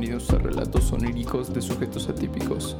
[0.00, 2.74] bienvenidos a Relatos Oníricos de Sujetos Atípicos.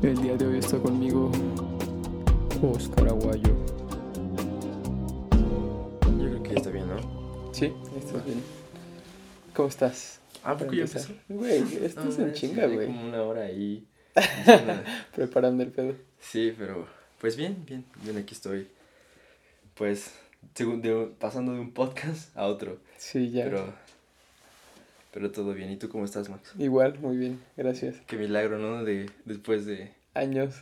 [0.00, 1.32] El día de hoy está conmigo
[2.62, 3.52] Oscar Aguayo.
[5.32, 7.52] Yo creo que ya está bien, ¿no?
[7.52, 8.40] Sí, estás bien.
[9.56, 10.20] ¿Cómo estás?
[10.44, 11.14] Ah, ¿por qué ya Para empezó?
[11.28, 12.86] Güey, esto No, es en chinga, güey.
[12.86, 13.88] como una hora ahí.
[15.16, 15.94] Preparando el pedo.
[16.20, 16.86] sí, pero
[17.20, 18.68] pues bien, bien, bien, aquí estoy.
[19.74, 20.12] Pues
[20.54, 23.42] según de- pasando de un podcast a otro, Sí, ya.
[23.46, 23.74] pero
[25.18, 25.68] pero todo bien.
[25.72, 26.52] ¿Y tú cómo estás, Max?
[26.60, 27.96] Igual, muy bien, gracias.
[28.06, 28.84] Qué milagro, ¿no?
[28.84, 30.54] De después de Años.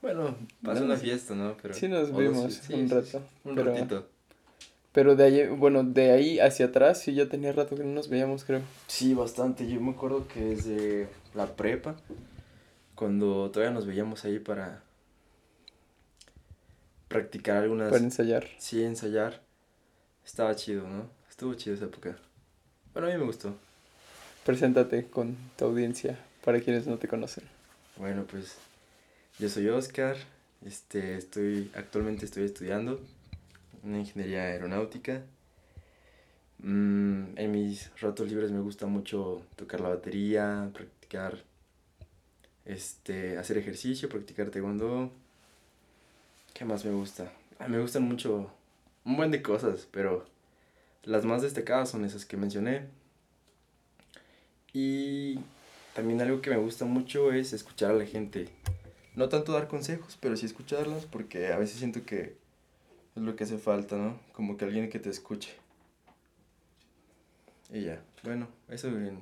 [0.00, 1.56] bueno, pasó No, una fiesta, ¿no?
[1.62, 4.08] Pero Sí nos vimos sí, un rato, sí, un pero- ratito.
[4.90, 8.08] Pero de ahí, bueno, de ahí hacia atrás sí ya tenía rato que no nos
[8.08, 8.60] veíamos, creo.
[8.88, 9.68] Sí, bastante.
[9.70, 11.94] Yo me acuerdo que desde la prepa,
[12.96, 14.82] cuando todavía nos veíamos ahí para
[17.06, 17.90] practicar algunas...
[17.92, 18.48] Para ensayar.
[18.58, 19.40] Sí, ensayar.
[20.24, 21.08] Estaba chido, ¿no?
[21.30, 22.16] Estuvo chido esa época.
[22.92, 23.54] Bueno, a mí me gustó.
[24.44, 27.44] Preséntate con tu audiencia para quienes no te conocen.
[27.96, 28.56] Bueno, pues
[29.38, 30.16] yo soy Oscar.
[30.66, 33.00] Este, estoy, actualmente estoy estudiando
[33.84, 35.22] una ingeniería aeronáutica.
[36.58, 41.38] Mm, en mis ratos libres me gusta mucho tocar la batería, practicar,
[42.64, 45.12] este, hacer ejercicio, practicar taekwondo.
[46.52, 47.32] ¿Qué más me gusta?
[47.60, 48.50] Ah, me gustan mucho
[49.04, 50.26] un buen de cosas, pero
[51.04, 53.01] las más destacadas son esas que mencioné.
[54.72, 55.38] Y
[55.94, 58.48] también algo que me gusta mucho es escuchar a la gente.
[59.14, 62.34] No tanto dar consejos, pero sí escucharlos porque a veces siento que
[63.14, 64.18] es lo que hace falta, ¿no?
[64.32, 65.50] Como que alguien que te escuche.
[67.70, 69.18] Y ya, bueno, eso bien,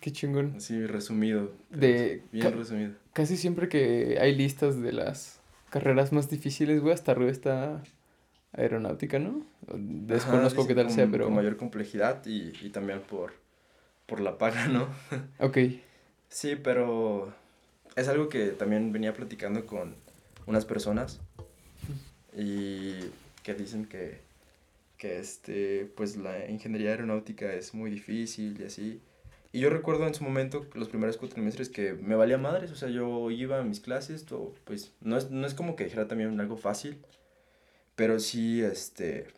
[0.00, 0.54] Qué chingón.
[0.56, 1.50] así resumido.
[1.70, 2.92] De Bien resumido.
[3.12, 7.82] casi siempre que hay listas de las carreras más difíciles, güey, hasta arriba está
[8.52, 9.44] aeronáutica, ¿no?
[9.72, 11.24] Desconozco Ajá, qué tal sea, pero...
[11.26, 13.32] Con mayor complejidad y, y también por,
[14.08, 14.88] por la paga, ¿no?
[15.38, 15.58] Ok,
[16.30, 17.32] Sí, pero
[17.94, 19.94] es algo que también venía platicando con
[20.46, 21.20] unas personas
[22.36, 22.96] y
[23.42, 24.20] que dicen que,
[24.96, 29.00] que este, pues la ingeniería aeronáutica es muy difícil y así.
[29.52, 32.90] Y yo recuerdo en su momento, los primeros cuatrimestres, que me valía madres, o sea,
[32.90, 36.38] yo iba a mis clases, todo, pues no es, no es como que dijera también
[36.38, 36.98] algo fácil,
[37.96, 39.28] pero sí, este,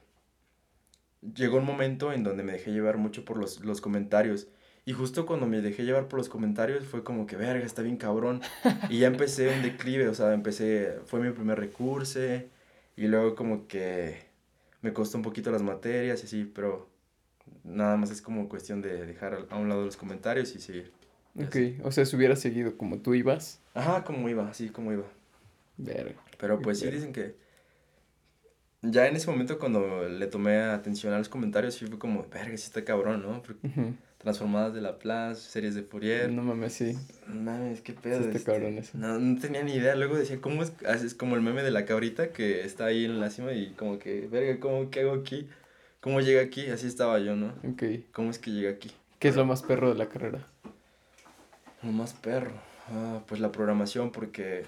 [1.35, 4.49] llegó un momento en donde me dejé llevar mucho por los, los comentarios.
[4.91, 7.97] Y justo cuando me dejé llevar por los comentarios fue como que, verga, está bien
[7.97, 8.41] cabrón.
[8.89, 12.19] Y ya empecé un declive, o sea, empecé, fue mi primer recurso.
[12.97, 14.17] Y luego como que
[14.83, 16.89] me costó un poquito las materias y así, pero
[17.63, 20.91] nada más es como cuestión de dejar a- un lado los comentarios y seguir.
[21.37, 21.49] Y ok.
[21.51, 21.79] así.
[21.85, 25.05] O sea, si hubiera seguido como tú ibas, Ajá, como iba, así como iba.
[25.77, 26.17] verga.
[26.37, 27.07] Pero pues sí Entiendo.
[27.07, 27.37] dicen que
[28.83, 32.57] ya en ese momento cuando le tomé atención a los comentarios sí fue como, verga,
[32.57, 33.41] sí está cabrón, ¿no?
[33.41, 33.95] Porque Ujú.
[34.21, 36.31] Transformadas de Laplace, series de Fourier.
[36.31, 36.95] No mames, sí.
[37.27, 38.23] Mames, qué pedo.
[38.23, 38.99] Sí este, cabrón eso.
[38.99, 39.95] No, no tenía ni idea.
[39.97, 40.73] Luego decía, ¿cómo es?
[40.87, 43.71] ah, Es como el meme de la cabrita que está ahí en la cima y
[43.71, 45.49] como que, verga, ¿cómo qué hago aquí?
[46.03, 46.67] ¿Cómo llega aquí?
[46.67, 47.55] Así estaba yo, ¿no?
[47.67, 47.83] Ok.
[48.13, 48.91] ¿Cómo es que llega aquí?
[49.19, 50.47] ¿Qué es lo más perro de la carrera?
[51.83, 52.53] Lo más perro.
[52.91, 54.67] Ah, pues la programación, porque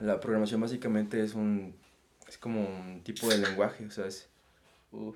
[0.00, 1.74] la programación básicamente es un.
[2.28, 4.28] Es como un tipo de lenguaje, o sea, es.
[4.92, 5.12] Uh,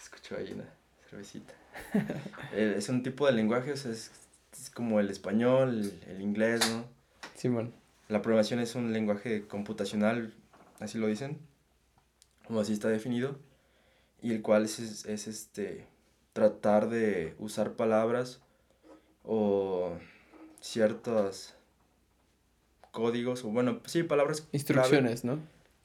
[0.00, 0.68] escucho ahí una
[1.10, 1.52] cervecita.
[2.52, 4.12] Eh, es un tipo de lenguaje, o sea, es,
[4.52, 6.84] es como el español, el, el inglés, ¿no?
[7.34, 7.72] Simón.
[8.08, 10.34] La programación es un lenguaje computacional,
[10.78, 11.38] así lo dicen,
[12.48, 13.38] o así está definido,
[14.22, 15.86] y el cual es, es, es, este,
[16.32, 18.40] tratar de usar palabras
[19.24, 19.96] o
[20.60, 21.54] ciertos
[22.90, 24.58] códigos, o bueno, sí, palabras clave.
[24.58, 25.38] Instrucciones, ¿no?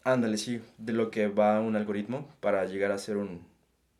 [0.03, 3.41] Ándale, sí, de lo que va un algoritmo para llegar a ser un,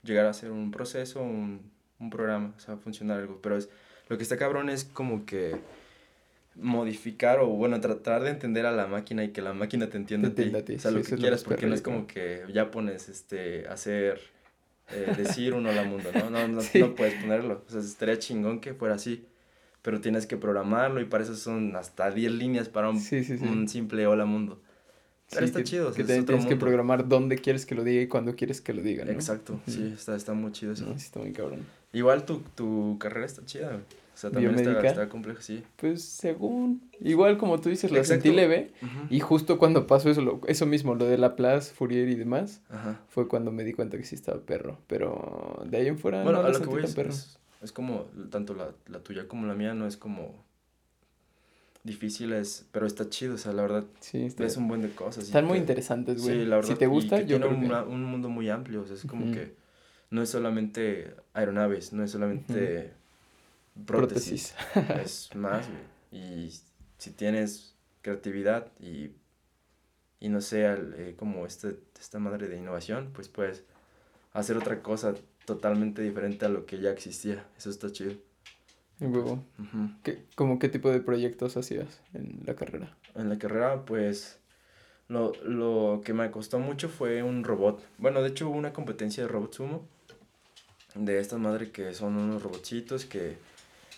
[0.04, 3.40] llegar a ser un proceso, un, un programa, o sea, funcionar algo.
[3.42, 3.70] Pero es,
[4.08, 5.56] lo que está cabrón es como que
[6.56, 10.30] modificar o, bueno, tratar de entender a la máquina y que la máquina te entienda
[10.30, 10.42] Te a ti.
[10.44, 12.44] entienda a ti, O sea, sí, lo que es quieras, porque no es como que
[12.54, 14.20] ya pones, este, hacer,
[14.92, 16.29] eh, decir un hola mundo, ¿no?
[16.29, 16.79] No, no, Sí.
[16.79, 17.64] no puedes ponerlo.
[17.68, 19.26] O sea, estaría chingón que fuera así.
[19.82, 23.70] Pero tienes que programarlo y para eso son hasta 10 líneas para un, Sí, un
[23.70, 24.62] simple hola mundo.
[25.32, 26.66] Pero está que- chido, o Que sea, es también otro tienes que mundo.
[26.66, 29.12] programar dónde quieres que lo diga y cuándo quieres que lo diga, ¿no?
[29.12, 30.91] Exacto, sí, está, está muy chido eso.
[30.94, 31.59] Está muy cabrón.
[31.94, 33.80] Igual tu, tu carrera está chida, güey.
[33.82, 35.64] O sea, también está, está complejo, sí.
[35.78, 38.24] Pues según, igual como tú dices, la Exacto.
[38.24, 38.74] sentí leve
[39.09, 43.00] y justo cuando pasó eso, lo- eso mismo, lo de Laplace, Fourier y demás, Ajá.
[43.08, 46.41] fue cuando me di cuenta que sí estaba perro, pero de ahí en fuera Bueno,
[46.41, 47.12] no a lo que voy es, perro.
[47.12, 50.35] es, es como, tanto la, la tuya como la mía no es como
[51.84, 54.90] difícil, es, pero está chido, o sea, la verdad, Sí, está- es un buen de
[54.90, 55.24] cosas.
[55.24, 56.40] están muy que- interesantes, güey.
[56.42, 56.70] Sí, la verdad.
[56.72, 57.94] si te gusta, que yo tiene creo un, que...
[57.94, 59.53] un mundo muy amplio, o sea, es como que
[60.09, 62.94] no es solamente aeronaves, no es solamente
[63.85, 64.56] prótesis,
[65.03, 66.00] es más, güey.
[66.11, 66.53] Y
[66.97, 69.11] si tienes creatividad y,
[70.20, 73.64] y no sé, eh, como este, esta madre de innovación, pues puedes
[74.34, 75.14] hacer otra cosa
[75.46, 77.46] totalmente diferente a lo que ya existía.
[77.58, 78.14] Eso está chido.
[79.00, 79.06] Y
[80.03, 82.97] ¿qué, como qué tipo de proyectos hacías en la carrera?
[83.16, 84.40] En la carrera, pues,
[85.08, 87.82] lo, lo que me costó mucho fue un robot.
[87.97, 89.88] Bueno, de hecho hubo una competencia de robot sumo.
[90.96, 93.38] De esta madre que son unos robotcitos que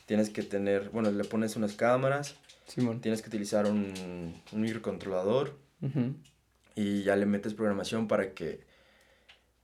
[0.05, 2.35] tienes que tener, bueno, le pones unas cámaras.
[2.67, 3.01] Simón.
[3.01, 5.55] Tienes que utilizar un, un microcontrolador.
[6.75, 8.61] Y ya le metes programación para que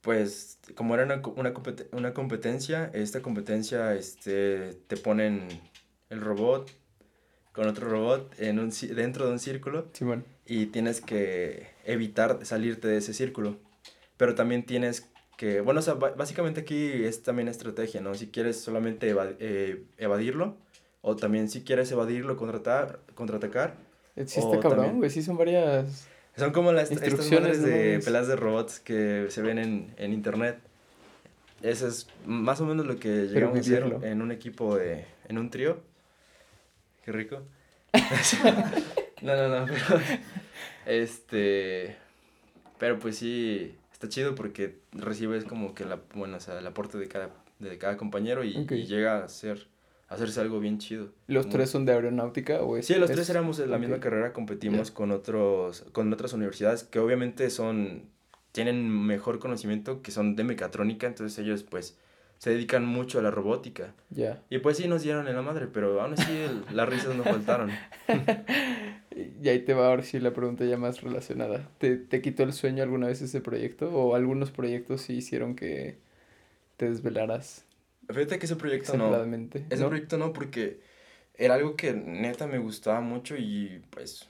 [0.01, 1.53] pues como era una, una,
[1.91, 5.47] una competencia, esta competencia este, te ponen
[6.09, 6.71] el robot
[7.51, 9.91] con otro robot en un, dentro de un círculo
[10.45, 13.57] y tienes que evitar salirte de ese círculo.
[14.15, 18.13] Pero también tienes que, bueno, o sea, básicamente aquí es también estrategia, ¿no?
[18.15, 20.57] Si quieres solamente eh, evadirlo
[21.01, 23.75] o también si quieres evadirlo, contratar, contraatacar.
[24.17, 26.07] Existe cabrón, güey, sí son varias
[26.37, 30.59] son como las instrucciones de pelas de robots que se ven en, en internet.
[31.63, 35.05] Eso es más o menos lo que llegamos a hacer en un equipo de...
[35.27, 35.79] en un trío.
[37.03, 37.41] Qué rico.
[39.23, 40.01] no, no, no, pero...
[40.85, 41.95] Este...
[42.77, 46.99] Pero pues sí, está chido porque recibes como que la, bueno, o sea, el aporte
[46.99, 49.67] de cada, de cada compañero y, y llega a ser
[50.07, 51.09] hacerse algo bien chido.
[51.25, 54.33] ¿Los tres son de aeronáutica o es, Sí, los tres éramos de la misma carrera,
[54.33, 58.03] competimos con otros con otras universidades que obviamente son
[58.51, 61.97] tienen mejor conocimiento que son de mecatrónica, entonces ellos pues
[62.37, 63.95] se dedican mucho a la robótica.
[64.11, 64.43] Ya.
[64.51, 67.71] Y pues sí nos dieron en la madre, pero aún así las risas no faltaron.
[69.41, 71.69] y ahí te va ahora sí la pregunta ya más relacionada.
[71.77, 73.89] ¿Te, ¿Te quitó el sueño alguna vez ese proyecto?
[73.91, 75.97] ¿O algunos proyectos sí hicieron que
[76.77, 77.67] te desvelaras
[78.09, 79.13] Fíjate que ese proyecto no.
[79.69, 80.79] Ese proyecto no, porque
[81.33, 84.29] era algo que neta me gustaba mucho y pues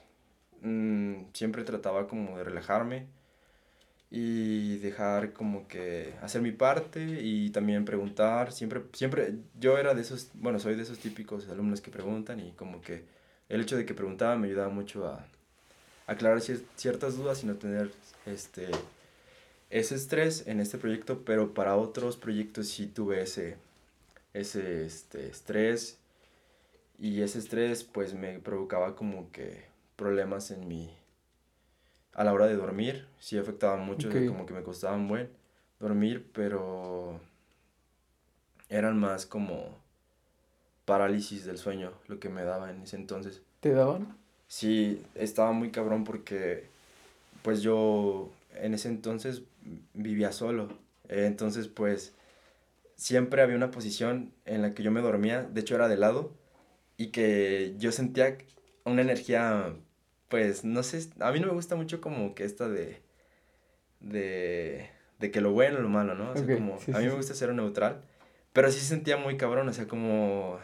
[0.62, 3.06] mm, siempre trataba como de relajarme
[4.10, 8.52] y dejar como que hacer mi parte y también preguntar.
[8.52, 12.52] Siempre, siempre, yo era de esos, bueno, soy de esos típicos alumnos que preguntan y
[12.52, 13.04] como que
[13.48, 15.24] el hecho de que preguntaba me ayudaba mucho a
[16.06, 17.90] aclarar ciertas dudas y no tener
[18.26, 18.68] este
[19.70, 23.56] ese estrés en este proyecto, pero para otros proyectos sí tuve ese,
[24.32, 25.98] ese este, estrés.
[26.98, 29.66] Y ese estrés pues me provocaba como que
[29.96, 30.90] problemas en mi
[32.14, 33.06] a la hora de dormir.
[33.20, 35.28] Sí afectaba mucho como que me costaba un buen
[35.78, 37.20] dormir pero
[38.68, 39.76] eran más como
[40.88, 43.42] parálisis del sueño lo que me daba en ese entonces.
[43.60, 44.18] Te daban
[44.48, 46.64] sí estaba muy cabrón porque
[47.42, 49.42] pues yo en ese entonces
[49.94, 50.68] vivía solo.
[51.08, 52.14] Entonces pues
[52.96, 56.32] siempre había una posición en la que yo me dormía, de hecho era de lado,
[56.96, 58.36] y que yo sentía
[58.84, 59.72] una energía,
[60.28, 63.00] pues, no sé, a mí no me gusta mucho como que esta de,
[64.00, 66.32] de, de que lo bueno o lo malo, ¿no?
[66.32, 68.02] O sea, como, a mí me gusta ser neutral,
[68.52, 70.58] pero sí sentía muy cabrón, o sea, como,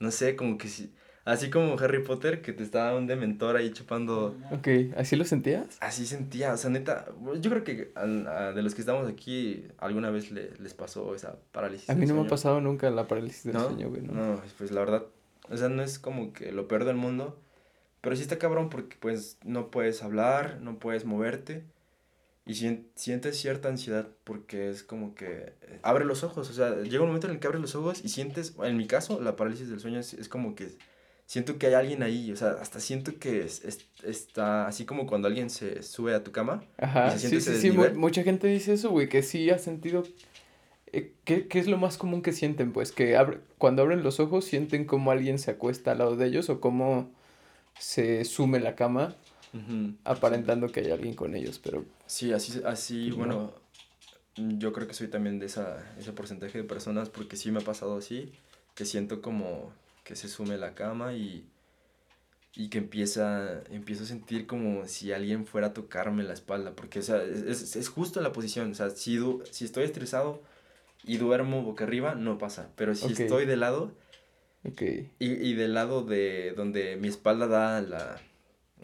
[0.00, 0.92] no sé, como que si
[1.24, 4.36] Así como Harry Potter, que te estaba un dementor ahí chupando.
[4.50, 5.76] Ok, ¿así lo sentías?
[5.80, 7.06] Así sentía, o sea, neta.
[7.40, 7.92] Yo creo que
[8.54, 11.90] de los que estamos aquí, alguna vez les pasó esa parálisis.
[11.90, 14.02] A mí no me ha pasado nunca la parálisis del sueño, güey.
[14.02, 14.12] ¿no?
[14.12, 15.06] no, pues la verdad,
[15.50, 17.38] o sea, no es como que lo peor del mundo,
[18.00, 21.64] pero sí está cabrón porque, pues, no puedes hablar, no puedes moverte
[22.50, 22.54] y
[22.96, 25.52] sientes cierta ansiedad porque es como que
[25.82, 28.08] abre los ojos, o sea, llega un momento en el que abres los ojos y
[28.08, 30.72] sientes, en mi caso, la parálisis del sueño es, es como que
[31.26, 33.62] siento que hay alguien ahí, o sea, hasta siento que es,
[34.02, 36.64] está así como cuando alguien se sube a tu cama.
[36.76, 39.58] Ajá, y se siente sí, sí, sí, mucha gente dice eso, güey, que sí ha
[39.58, 40.02] sentido...
[40.92, 42.72] Eh, ¿qué, es lo más común que sienten?
[42.72, 46.26] Pues que abre, cuando abren los ojos sienten como alguien se acuesta al lado de
[46.26, 47.12] ellos o como
[47.78, 49.14] se sume la cama
[50.02, 51.84] aparentando que hay alguien con ellos, pero...
[52.10, 53.54] Sí, así, así bueno,
[54.34, 57.64] yo creo que soy también de esa, ese porcentaje de personas porque sí me ha
[57.64, 58.32] pasado así,
[58.74, 61.48] que siento como que se sume la cama y,
[62.56, 66.98] y que empieza, empiezo a sentir como si alguien fuera a tocarme la espalda, porque
[66.98, 69.20] o sea, es, es justo la posición, o sea, si,
[69.52, 70.42] si estoy estresado
[71.04, 73.92] y duermo boca arriba, no pasa, pero si estoy de lado
[74.68, 75.12] okay.
[75.20, 78.20] y, y del lado de donde mi espalda da la,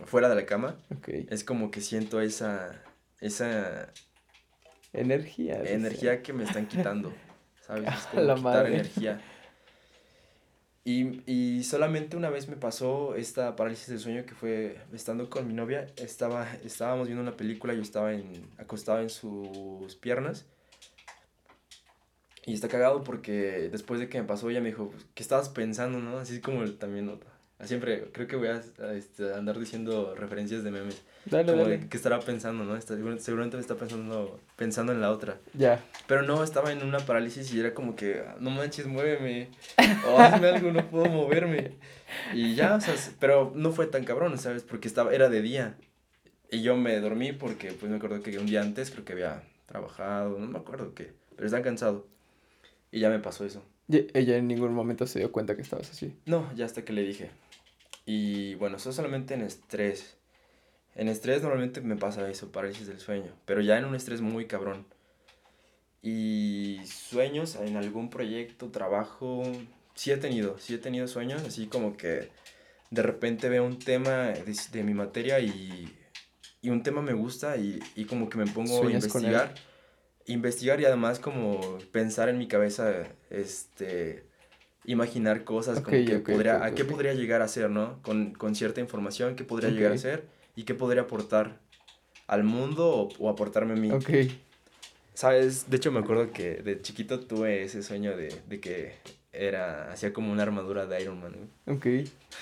[0.05, 0.77] fuera de la cama,
[1.09, 2.86] es como que siento esa,
[3.21, 3.93] esa
[4.93, 5.63] energía.
[5.63, 7.13] Energía que me están quitando,
[7.67, 7.89] ¿sabes?
[7.95, 9.21] Es como la quitar energía.
[10.85, 15.49] Y, y, solamente una vez me pasó esta parálisis del sueño que fue estando con
[15.49, 20.47] mi novia, estaba, estábamos viendo una película, yo estaba en, acostado en sus piernas
[22.45, 25.99] Y está cagado porque después de que me pasó, ella me dijo, ¿qué estabas pensando,
[25.99, 26.19] no?
[26.19, 27.19] Así como también,
[27.65, 31.03] siempre, creo que voy a, este, andar diciendo referencias de memes.
[31.25, 31.89] Dale, como dale.
[31.89, 32.77] ¿qué estará pensando, no?
[32.77, 35.39] Está, seguramente me está pensando, pensando en la otra.
[35.55, 35.83] Ya.
[36.07, 39.49] Pero no, estaba en una parálisis y era como que, no manches, muéveme.
[40.07, 41.73] O hazme algo, no puedo moverme.
[42.35, 44.63] Y ya, o sea, pero no fue tan cabrón, ¿sabes?
[44.63, 45.77] Porque estaba, era de día.
[46.51, 49.43] Y yo me dormí porque, pues me acuerdo que un día antes creo que había
[49.67, 52.07] trabajado, no me acuerdo qué, pero estaba cansado.
[52.93, 53.65] Y ya me pasó eso.
[53.89, 56.15] ¿Y ella en ningún momento se dio cuenta que estabas así?
[56.27, 57.31] No, ya hasta que le dije.
[58.07, 60.17] Y bueno, eso solamente en estrés.
[60.95, 64.47] En estrés normalmente me pasa eso, parálisis del sueño, pero ya en un estrés muy
[64.47, 64.87] cabrón.
[66.01, 69.43] Y sueños en algún proyecto, trabajo,
[69.95, 72.31] sí he tenido, sí he tenido sueños, así como que
[72.91, 75.93] de repente veo un tema de, mi materia y,
[76.63, 79.53] y, un tema me gusta y, y como que me pongo a investigar.
[80.27, 84.25] Investigar y además como pensar en mi cabeza, este,
[84.87, 88.01] imaginar cosas, como que podría, a qué podría llegar a ser, ¿no?
[88.03, 91.59] Con, con cierta información, qué podría llegar a ser y qué podría aportar
[92.27, 93.91] al mundo o, o aportarme a mí.
[93.91, 94.11] Ok.
[95.15, 95.71] ¿Sabes?
[95.71, 98.95] De hecho, me acuerdo que de chiquito tuve ese sueño de, de que
[99.33, 101.35] era, hacía como una armadura de Iron Man.
[101.67, 101.87] Ok.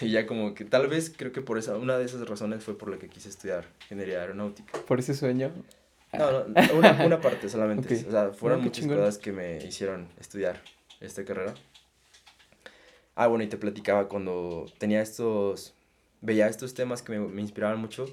[0.00, 2.76] Y ya como que tal vez creo que por esa, una de esas razones fue
[2.76, 4.78] por la que quise estudiar ingeniería aeronáutica.
[4.86, 5.52] ¿Por ese sueño?
[6.12, 8.04] No, no una, una parte solamente.
[8.06, 10.60] O sea, fueron muchas cosas que me hicieron estudiar
[11.00, 11.54] esta carrera.
[13.14, 15.74] Ah, bueno, y te platicaba cuando tenía estos,
[16.20, 18.06] veía estos temas que me, me inspiraban mucho,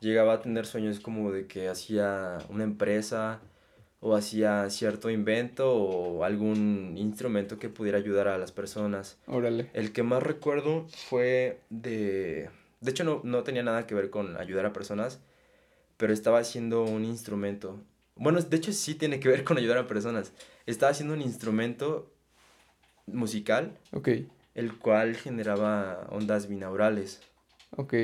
[0.00, 3.40] llegaba a tener sueños como de que hacía una empresa
[4.00, 9.16] o hacía cierto invento o algún instrumento que pudiera ayudar a las personas.
[9.28, 9.70] Órale.
[9.74, 12.50] El que más recuerdo fue de...
[12.80, 15.20] De hecho, no, no tenía nada que ver con ayudar a personas,
[15.96, 17.80] pero estaba haciendo un instrumento.
[18.16, 20.32] Bueno, de hecho sí tiene que ver con ayudar a personas.
[20.66, 22.11] Estaba haciendo un instrumento
[23.06, 23.78] musical.
[23.92, 24.08] Ok.
[24.54, 27.20] El cual generaba ondas binaurales.
[27.76, 27.94] Ok.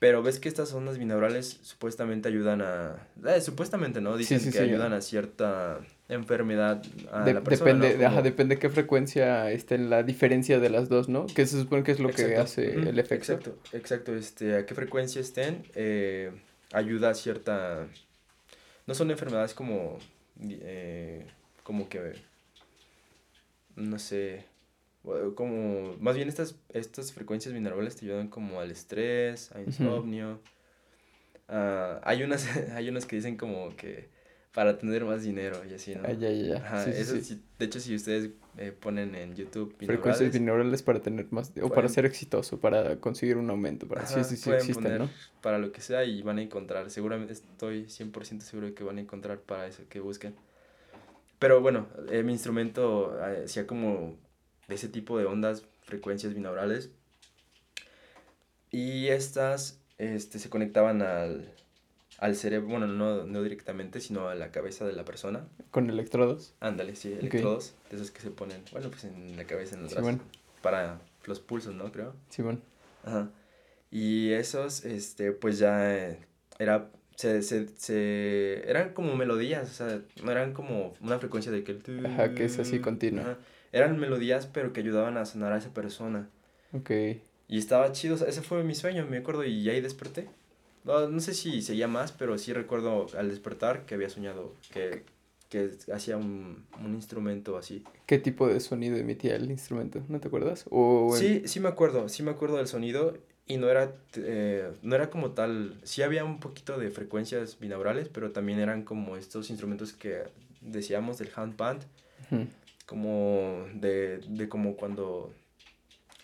[0.00, 3.06] Pero ves que estas ondas binaurales supuestamente ayudan a...
[3.24, 4.16] Eh, supuestamente, ¿no?
[4.16, 5.78] Dicen que ayudan a cierta
[6.08, 6.82] enfermedad
[7.12, 7.72] a la persona.
[7.72, 11.26] Depende, ajá, depende qué frecuencia esté la diferencia de las dos, ¿no?
[11.26, 13.32] Que se supone que es lo que hace el efecto.
[13.32, 14.16] Exacto, exacto.
[14.16, 16.32] Este, a qué frecuencia estén, eh,
[16.72, 17.86] ayuda a cierta...
[18.88, 20.00] No son enfermedades como...
[20.40, 21.24] Eh,
[21.62, 22.14] como que...
[23.76, 24.46] No sé
[25.34, 30.40] como, más bien estas, estas frecuencias binaurales te ayudan como al estrés, a insomnio.
[31.48, 34.08] Uh, hay, unas, hay unas que dicen como que
[34.54, 36.02] para tener más dinero y así, ¿no?
[36.04, 36.84] Ah, ya, ya, ya.
[36.90, 41.52] eso sí, de hecho, si ustedes eh, ponen en YouTube frecuencias binaurales para tener más,
[41.60, 45.10] o para ser exitoso, para conseguir un aumento, para sí, sí, sí existen, ¿no?
[45.40, 48.98] Para lo que sea y van a encontrar, seguramente estoy 100% seguro de que van
[48.98, 50.34] a encontrar para eso que busquen.
[51.42, 54.16] Pero bueno, eh, mi instrumento eh, hacía como
[54.68, 56.90] ese tipo de ondas, frecuencias binaurales.
[58.70, 61.52] Y estas este, se conectaban al,
[62.18, 65.48] al cerebro, bueno, no, no directamente, sino a la cabeza de la persona.
[65.72, 66.54] ¿Con electrodos?
[66.60, 69.94] Ándale, sí, electrodos, de esos que se ponen, bueno, pues en la cabeza, en los
[69.94, 70.20] brazos,
[70.62, 71.90] para los pulsos, ¿no?
[71.90, 72.14] Creo.
[72.28, 72.60] Sí, bueno.
[73.04, 73.28] Ajá.
[73.90, 76.16] Y esos, este, pues ya
[76.60, 76.88] era,
[77.22, 81.78] se, se, se, eran como melodías, o sea, no eran como una frecuencia de que...
[82.04, 83.38] Ajá, que es así continua
[83.72, 86.28] eran melodías, pero que ayudaban a sanar a esa persona.
[86.72, 86.90] Ok.
[87.48, 90.28] Y estaba chido, ese fue mi sueño, me acuerdo, y ahí desperté.
[90.84, 95.04] No, no sé si seguía más, pero sí recuerdo al despertar que había soñado que,
[95.48, 97.84] que hacía un, un, instrumento así.
[98.06, 100.02] ¿Qué tipo de sonido emitía el instrumento?
[100.08, 100.64] ¿No te acuerdas?
[100.70, 103.16] ¿O Sí, sí me acuerdo, sí me acuerdo del sonido
[103.52, 108.08] y no era, eh, no era como tal, sí había un poquito de frecuencias binaurales,
[108.08, 110.22] pero también eran como estos instrumentos que
[110.62, 111.82] decíamos del handband
[112.86, 115.34] como de, de como cuando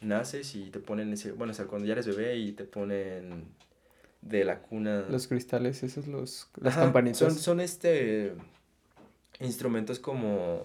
[0.00, 3.44] naces y te ponen ese, bueno, o sea, cuando ya eres bebé y te ponen
[4.23, 5.04] de la cuna.
[5.11, 7.18] Los cristales, esos los, las campanitas.
[7.18, 8.32] Son, son este
[9.40, 10.62] instrumentos como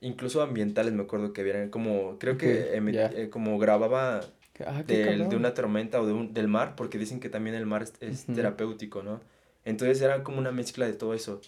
[0.00, 4.20] incluso ambientales me acuerdo que vieran como creo que eh, como grababa
[4.66, 7.84] ah, de, una tormenta o de un, del mar porque dicen que también el mar
[8.00, 9.20] es, terapéutico no
[9.64, 11.40] entonces era como una mezcla de todo eso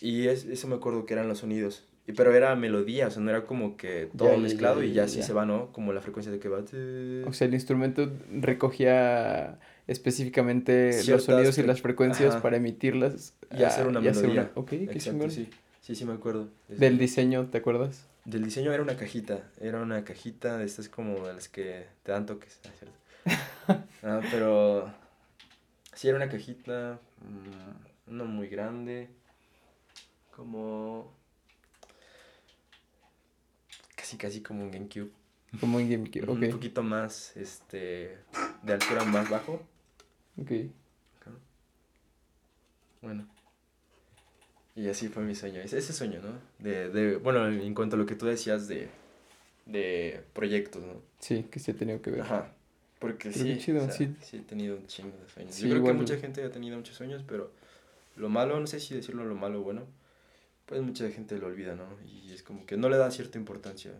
[0.00, 1.84] y es, eso me acuerdo que eran los sonidos.
[2.06, 5.22] Y, pero era melodía, o sea, no era como que todo mezclado y ya así
[5.22, 5.70] se va, ¿no?
[5.72, 6.58] Como la frecuencia de que va.
[7.26, 13.34] O sea, el instrumento recogía específicamente los sonidos y las frecuencias para emitirlas.
[13.56, 14.50] Y hacer una melodía.
[14.54, 15.48] Ok, qué Exacto, sí.
[15.80, 16.48] Sí, sí me acuerdo.
[16.68, 18.06] Del diseño, ¿te acuerdas?
[18.24, 22.12] Del diseño era una cajita, era una cajita de estas como de las que te
[22.12, 22.60] dan toques,
[23.66, 24.92] ah, ah, pero
[25.94, 29.08] sí era una cajita, mm, no muy grande,
[30.36, 31.14] como
[33.96, 35.10] casi casi como un GameCube.
[35.58, 36.42] Como un GameCube, ok.
[36.42, 38.18] Un poquito más, este,
[38.62, 39.62] de altura más bajo.
[40.38, 40.50] Ok.
[43.00, 43.26] Bueno.
[44.76, 45.60] Y así fue mi sueño.
[45.60, 46.32] Ese, ese sueño, ¿no?
[46.58, 48.88] De, de, bueno, en cuanto a lo que tú decías de,
[49.66, 51.02] de proyectos, ¿no?
[51.18, 52.22] Sí, que se ha tenido que ver.
[52.22, 52.52] Ajá.
[52.98, 54.14] Porque sí, chido, o sea, sí.
[54.20, 55.54] sí he tenido un chingo de sueños.
[55.54, 55.94] Sí, Yo creo igual.
[55.94, 57.50] que mucha gente ha tenido muchos sueños, pero
[58.16, 59.86] lo malo, no sé si decirlo lo malo o bueno,
[60.66, 61.86] pues mucha gente lo olvida, ¿no?
[62.06, 63.92] Y es como que no le da cierta importancia.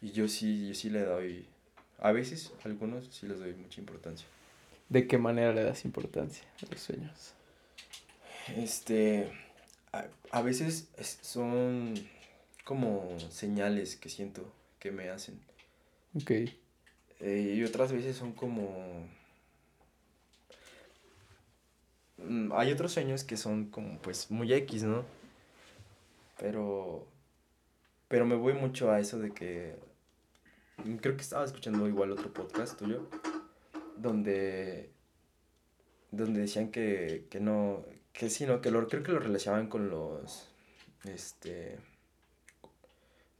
[0.00, 1.46] Y yo sí, yo sí le doy,
[1.98, 4.26] a veces, a algunos sí les doy mucha importancia.
[4.88, 7.32] ¿De qué manera le das importancia a los sueños?
[8.56, 9.32] Este,
[9.96, 11.94] a, a veces es- son
[12.64, 14.42] como señales que siento
[14.78, 15.40] que me hacen.
[16.14, 16.30] Ok.
[17.20, 19.06] Eh, y otras veces son como...
[22.18, 25.04] Mm, Hay otros sueños que son como pues muy X, ¿no?
[26.38, 27.06] Pero...
[28.08, 29.76] Pero me voy mucho a eso de que...
[30.84, 33.08] mm, Creo que estaba escuchando igual otro podcast tuyo.
[33.96, 34.90] Donde...
[36.10, 37.84] Donde decían que, que no...
[38.18, 38.60] Que sí, ¿no?
[38.60, 40.48] Que lo, creo que lo relacionaban con los...
[41.04, 41.78] Este...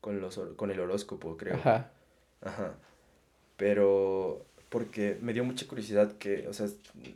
[0.00, 0.38] Con los...
[0.56, 1.56] Con el horóscopo, creo.
[1.56, 1.90] Ajá.
[2.42, 2.75] Ajá.
[3.56, 6.66] Pero porque me dio mucha curiosidad que, o sea,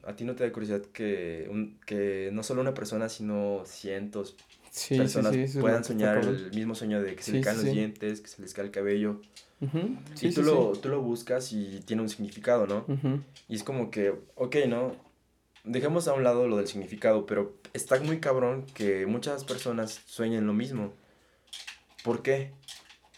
[0.07, 4.37] a ti no te da curiosidad que, un, que no solo una persona, sino cientos
[4.71, 5.59] Sí, personas sí, sí.
[5.59, 8.41] puedan soñar el mismo sueño de que se Sí, le caen los dientes, que se
[8.41, 9.21] les cae el cabello.
[9.61, 10.81] Ujú, Sí, y tú, sí, lo, sí.
[10.81, 12.85] tú lo buscas y tiene un significado, ¿no?
[12.87, 13.21] Ujú.
[13.49, 14.95] Y es como que, ok, ¿no?
[15.65, 20.47] Dejemos a un lado lo del significado, pero está muy cabrón que muchas personas sueñen
[20.47, 20.93] lo mismo.
[22.03, 22.53] ¿Por qué?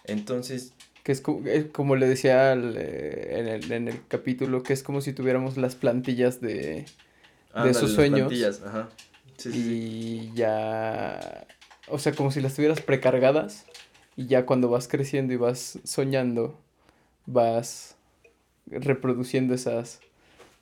[0.05, 0.73] Entonces,
[1.05, 4.73] Que es co- eh, como, le decía al, eh, en, el, en el capítulo, que
[4.73, 6.87] es como si tuviéramos las plantillas de...
[7.53, 8.21] ándale, sus las sueños.
[8.29, 8.89] plantillas, ajá.
[9.39, 9.69] Sí, sí, sí.
[9.71, 11.47] y ya...
[11.89, 13.67] O sea, como si las tuvieras precargadas
[14.17, 16.59] y ya cuando vas creciendo y vas soñando,
[17.27, 17.97] vas
[18.67, 20.01] reproduciendo esas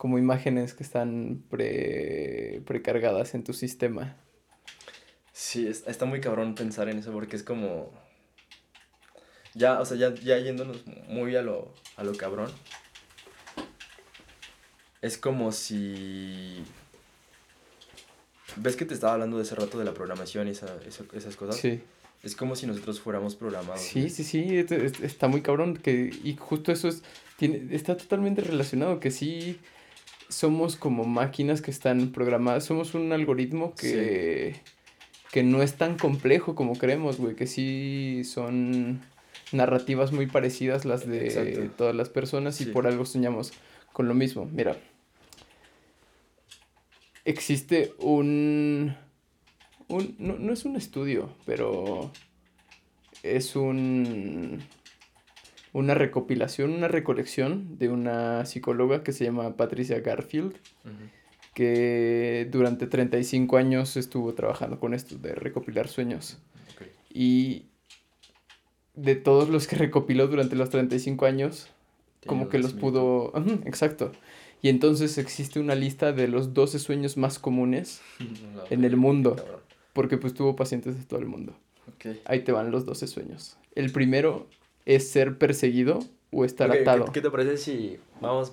[0.01, 4.17] como imágenes que están pre, precargadas en tu sistema.
[5.35, 7.93] Sí, es- está muy cabrón pensar en eso porque es como...
[9.53, 12.51] Ya, o sea, ya, ya yéndonos muy a lo, a lo cabrón.
[15.03, 16.65] Es como si...
[18.57, 20.79] ¿Ves que te estaba hablando de ese rato de la programación y esa,
[21.15, 21.57] esas cosas?
[21.57, 21.83] Sí.
[22.23, 23.83] Es como si nosotros fuéramos programados.
[23.83, 27.03] Sí, sí, sí, es- es- está muy cabrón que y justo eso es
[27.37, 29.61] tiene está totalmente relacionado que sí
[30.31, 34.57] somos como máquinas que están programadas, somos un algoritmo que
[35.31, 39.01] que no es tan complejo como creemos, güey, que sí son
[39.53, 41.71] narrativas muy parecidas las de Exacto.
[41.77, 43.53] todas las personas y por algo soñamos
[43.93, 44.49] con lo mismo.
[44.53, 44.77] Mira,
[47.25, 48.97] existe un
[49.91, 52.11] un, no, no es un estudio, pero
[53.23, 54.63] es un,
[55.73, 60.55] una recopilación, una recolección de una psicóloga que se llama Patricia Garfield,
[60.85, 60.95] Ujú.
[61.55, 66.39] que durante 35 años estuvo trabajando con esto de recopilar sueños.
[67.13, 67.65] Y
[68.95, 71.69] de todos los que recopiló durante los 35 años,
[72.27, 73.33] como que los pudo...
[73.65, 74.13] Exacto.
[74.63, 78.01] Y entonces existe una lista de los 12 sueños más comunes.
[78.71, 79.37] En el mundo.
[79.93, 81.55] Porque pues tuvo pacientes de todo el mundo.
[82.25, 83.57] Ahí te van los 12 sueños.
[83.75, 84.47] El primero
[84.87, 86.01] es ser perseguido
[86.33, 87.05] o estar Ok, ¿qué- atado.
[87.13, 88.53] ¿Qué, te parece si vamos...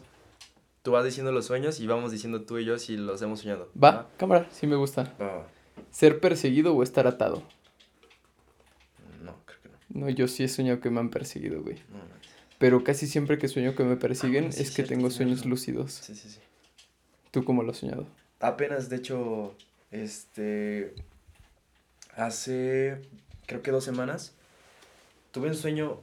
[0.84, 3.70] Tú vas diciendo los sueños y vamos diciendo tú y yo si los hemos soñado?
[3.82, 5.14] Va, cámara, sí me gusta.
[5.92, 7.44] Ser perseguido o estar atado.
[9.22, 10.06] No, creo que no.
[10.06, 11.76] No, yo sí he soñado que me han perseguido, güey.
[11.90, 12.06] No, no.
[12.58, 15.92] Pero casi siempre que sueño que me persiguen Ah, sí, es que tengo sueños lúcidos.
[15.92, 16.40] Sí, sí, sí.
[17.32, 18.08] ¿Tú cómo lo has soñado?
[18.40, 19.56] Apenas, de hecho,
[19.92, 20.96] este,
[22.16, 23.02] hace,
[23.46, 24.34] creo que dos semanas,
[25.32, 26.00] tuve un sueño,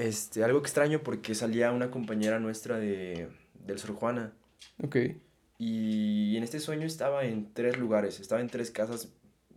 [0.00, 3.28] este, algo extraño porque salía una compañera nuestra de,
[3.66, 4.32] del Sor Juana.
[4.82, 4.96] Ok,
[5.58, 9.08] Y en este sueño estaba en tres lugares, estaba en tres casas,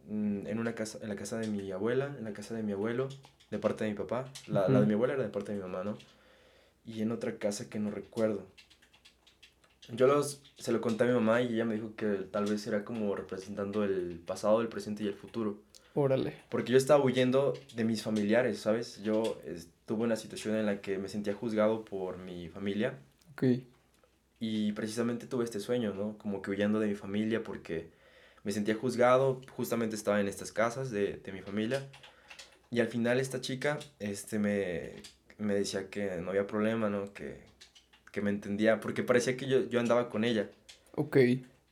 [0.09, 2.73] mm, en una casa, en la casa de mi abuela, en la casa de mi
[2.73, 3.07] abuelo,
[3.51, 5.63] de parte de mi papá, la, la de mi abuela era de parte de mi
[5.63, 5.97] mamá, ¿no?
[6.85, 8.45] Y en otra casa que no recuerdo.
[9.93, 12.65] Yo los, se lo conté a mi mamá y ella me dijo que tal vez
[12.67, 15.61] era como representando el pasado, el presente y el futuro.
[15.93, 16.33] órale.
[16.49, 19.01] Porque yo estaba huyendo de mis familiares, ¿sabes?
[19.03, 22.97] Yo estuve en una situación en la que me sentía juzgado por mi familia
[23.31, 23.43] Ok,
[24.45, 26.17] y precisamente tuve este sueño, ¿no?
[26.17, 27.91] Como que huyendo de mi familia porque
[28.43, 31.87] me sentía juzgado, justamente estaba en estas casas de, de mi familia.
[32.69, 34.95] Y al final esta chica este, me,
[35.37, 37.13] me decía que no había problema, ¿no?
[37.13, 37.39] Que,
[38.11, 40.49] que me entendía, porque parecía que yo, yo andaba con ella
[40.95, 41.17] ok,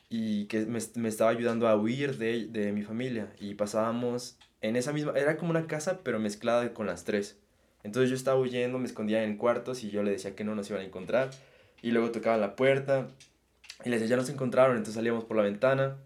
[0.08, 3.34] y que me, me estaba ayudando a huir de, de mi familia.
[3.38, 7.38] Y pasábamos en esa misma, era como una casa, pero mezclada con las tres.
[7.84, 10.70] Entonces yo estaba huyendo, me escondía en cuartos y yo le decía que no nos
[10.70, 11.32] iban a encontrar.
[11.82, 13.08] Y luego tocaba la puerta
[13.84, 14.78] y le decía, ya nos encontraron.
[14.78, 15.98] Entonces salíamos por la ventana,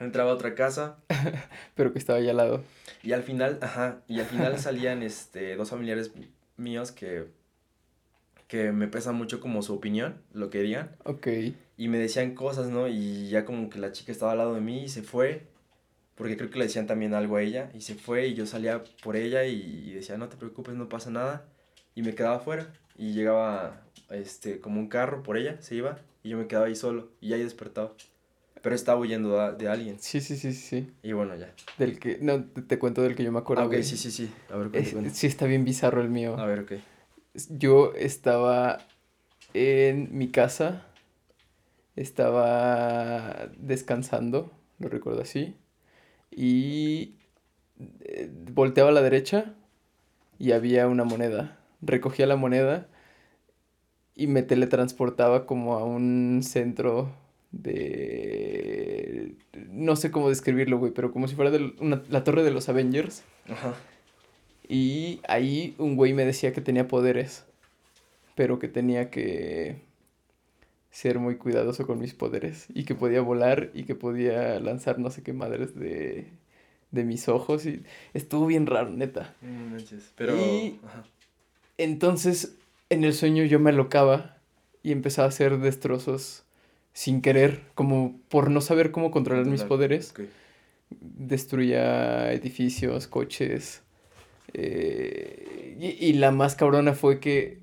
[0.00, 0.98] entraba a otra casa.
[1.74, 2.64] Pero que estaba allá al lado.
[3.02, 6.12] Y al final, ajá, y al final salían este, dos familiares
[6.56, 7.26] míos que,
[8.46, 10.96] que me pesan mucho como su opinión, lo que digan.
[11.04, 11.28] Ok.
[11.76, 12.88] Y me decían cosas, ¿no?
[12.88, 15.46] Y ya como que la chica estaba al lado de mí y se fue
[16.18, 18.82] porque creo que le decían también algo a ella y se fue y yo salía
[19.02, 21.46] por ella y, decía, no te preocupes, no pasa nada
[21.94, 26.30] y me quedaba afuera y llegaba este como un carro por ella, se iba y
[26.30, 27.92] yo me quedaba ahí solo y ahí despertaba.
[28.60, 30.00] Pero estaba huyendo de, alguien.
[30.00, 30.90] Sí, sí, sí, sí.
[31.04, 31.54] Y bueno, ya.
[31.78, 33.62] Del que, no, te, cuento del que yo me acuerdo.
[33.62, 34.28] Ah, ok, sí, sí, sí.
[34.50, 34.70] A ver,
[35.12, 36.36] Sí, está bien bizarro el mío.
[36.36, 36.72] A ver, ok.
[37.50, 38.78] Yo estaba
[39.54, 40.84] en mi casa,
[41.94, 44.50] estaba descansando,
[44.80, 45.54] lo recuerdo así
[46.30, 47.14] y
[48.00, 49.54] eh, volteaba a la derecha
[50.38, 51.58] y había una moneda.
[51.80, 52.88] Recogía la moneda
[54.14, 57.10] y me teletransportaba como a un centro
[57.52, 59.36] de...
[59.70, 61.72] No sé cómo describirlo, güey, pero como si fuera de
[62.08, 63.22] la torre de los Avengers.
[63.48, 63.74] Ajá.
[64.68, 67.46] Y ahí un güey me decía que tenía poderes,
[68.34, 69.87] pero que tenía que
[70.98, 75.10] ser muy cuidadoso con mis poderes y que podía volar y que podía lanzar no
[75.10, 76.26] sé qué madres de,
[76.90, 77.84] de mis ojos y
[78.14, 79.32] estuvo bien raro, neta.
[80.16, 80.36] pero...
[80.36, 80.80] Y
[81.76, 82.56] entonces
[82.90, 84.38] en el sueño yo me alocaba
[84.82, 86.42] y empezaba a hacer destrozos
[86.94, 90.12] sin querer, como por no saber cómo controlar mis poderes.
[90.90, 93.82] Destruía edificios, coches.
[94.52, 97.60] Eh, y, y, la más cabrona fue que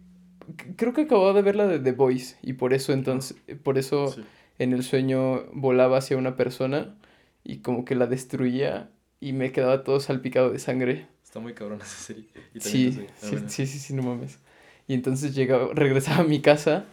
[0.76, 4.16] creo que acababa de ver la de The Voice y por eso entonces, por eso
[4.60, 6.96] en el sueño volaba hacia una persona
[7.44, 11.08] y como que la destruía y me quedaba todo salpicado de sangre.
[11.24, 12.28] Está muy cabrón esa serie.
[12.60, 14.40] sí, sí, sí, sí, sí, no mames.
[14.88, 16.86] Y entonces llegaba, regresaba a mi casa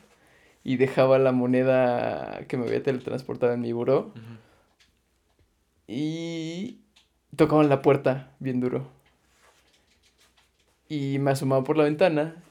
[0.65, 4.13] y dejaba la moneda que me había teletransportado en mi buró.
[5.87, 6.81] Y
[7.37, 8.89] tocaban la puerta bien duro.
[10.89, 12.42] Y me asomaba por la ventana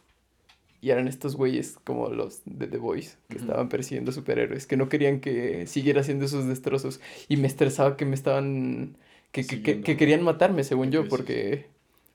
[0.81, 4.89] y eran estos güeyes como los de The Voice, que estaban persiguiendo superhéroes, que no
[4.89, 6.99] querían que siguiera haciendo esos destrozos.
[7.27, 8.97] Y me estresaba que me estaban...
[9.31, 11.67] Que, que, que, querían matarme, según yo, porque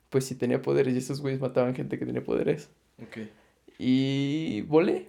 [0.09, 2.69] pues si tenía poderes y esos güeyes mataban gente que tenía poderes.
[3.01, 3.29] Ok.
[3.79, 5.07] Y volé.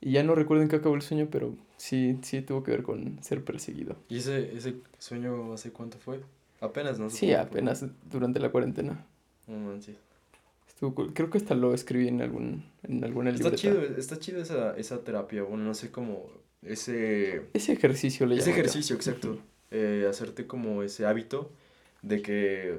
[0.00, 2.82] Y ya no recuerdo en qué acabó el sueño, pero sí, sí tuvo que ver
[2.82, 3.96] con ser perseguido.
[4.08, 6.20] ¿Y ese, ese sueño hace cuánto fue?
[6.60, 7.10] Apenas, ¿no?
[7.10, 9.06] Sí, apenas durante la cuarentena.
[9.46, 9.96] No manches.
[10.78, 15.02] Creo que hasta lo escribí en algún en alguna está Chido, está chido esa, esa
[15.02, 16.30] terapia, bueno, no sé cómo,
[16.62, 17.42] ese...
[17.54, 19.38] Ese ejercicio le Ese ejercicio, exacto.
[19.70, 21.50] Eh, hacerte como ese hábito
[22.02, 22.78] de que,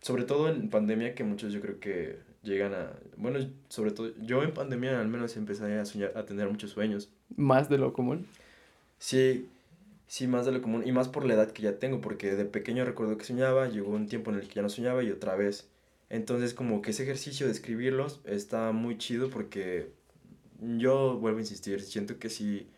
[0.00, 2.92] sobre todo en pandemia, que muchos yo creo que llegan a...
[3.16, 7.10] Bueno, sobre todo, yo en pandemia al menos empecé a soñar, a tener muchos sueños.
[7.36, 8.26] ¿Más de lo común?
[8.98, 9.48] Sí,
[10.06, 10.86] sí, más de lo común.
[10.86, 13.90] Y más por la edad que ya tengo, porque de pequeño recuerdo que soñaba, llegó
[13.90, 15.68] un tiempo en el que ya no soñaba y otra vez
[16.12, 19.88] entonces como que ese ejercicio de escribirlos está muy chido porque
[20.60, 22.68] yo vuelvo a insistir, siento que sí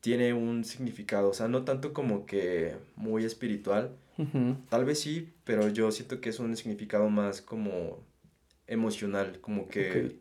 [0.00, 3.94] tiene un significado, o sea, no tanto como que muy espiritual,
[4.70, 7.98] tal vez sí, pero yo siento que es un significado más como
[8.66, 10.16] emocional, como que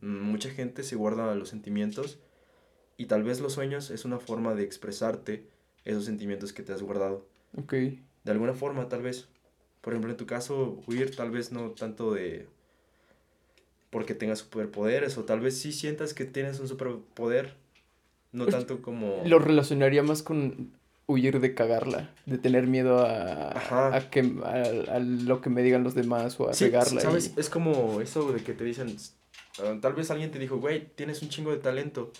[0.00, 2.20] mucha gente se guarda los sentimientos
[2.96, 5.48] y tal vez los sueños es una forma de expresarte
[5.84, 7.26] esos sentimientos que te has guardado.
[7.56, 7.72] Ok.
[7.72, 9.28] De alguna forma, tal vez
[9.88, 12.44] por ejemplo, en tu caso, huir tal vez no tanto de
[13.88, 17.54] porque tengas superpoderes o tal vez sí sientas que tienes un superpoder,
[18.32, 19.22] no tanto como...
[19.24, 20.72] Lo relacionaría más con
[21.06, 25.94] huir de cagarla, de tener miedo a, a que, a, lo que me digan los
[25.94, 27.32] demás o a sí, ¿sabes?
[27.38, 28.94] Es como eso de que te dicen,
[29.60, 32.12] ah, tal vez alguien te dijo, güey, tienes un chingo de talento,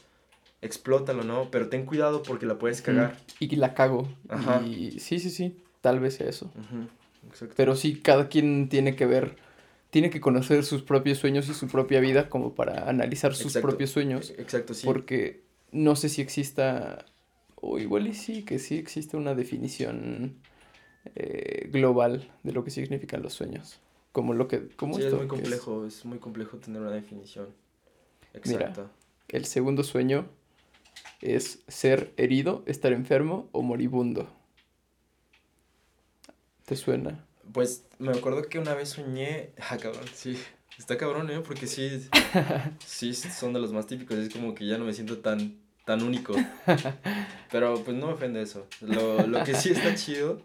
[0.63, 1.51] explótalo, ¿no?
[1.51, 3.19] Pero ten cuidado porque la puedes cagar.
[3.41, 4.09] Y la cago.
[4.31, 4.63] Ajá.
[4.63, 6.51] Y sí, sí, sí, tal vez sea eso.
[7.57, 9.37] Pero sí, cada quien tiene que ver,
[9.91, 13.91] tiene que conocer sus propios sueños y su propia vida como para analizar sus propios
[13.91, 14.31] sueños.
[14.31, 14.87] E-, exacto, sí.
[14.87, 17.07] Porque no sé si exista,
[17.57, 20.37] o igual y sí, que sí existe una definición
[21.15, 23.81] eh, global de lo que significan los sueños.
[24.13, 26.05] Como lo que, como sí, es muy complejo, es...
[26.05, 27.49] muy complejo tener una definición
[28.33, 28.83] exacta.
[28.83, 28.91] Mira,
[29.29, 30.29] el segundo sueño
[31.21, 34.29] es ser herido, estar enfermo o moribundo.
[36.69, 37.25] ¿Te suena?
[37.55, 39.53] Pues me acuerdo que una vez soñé.
[39.71, 40.39] Ah, cabrón, sí.
[40.79, 41.41] Está cabrón, ¿eh?
[41.41, 42.07] Porque sí.
[42.85, 44.19] Sí, son de los más típicos.
[44.19, 46.35] Es como que ya no me siento tan, tan único.
[47.51, 48.67] Pero pues no me ofende eso.
[48.83, 50.43] Lo, lo que sí está chido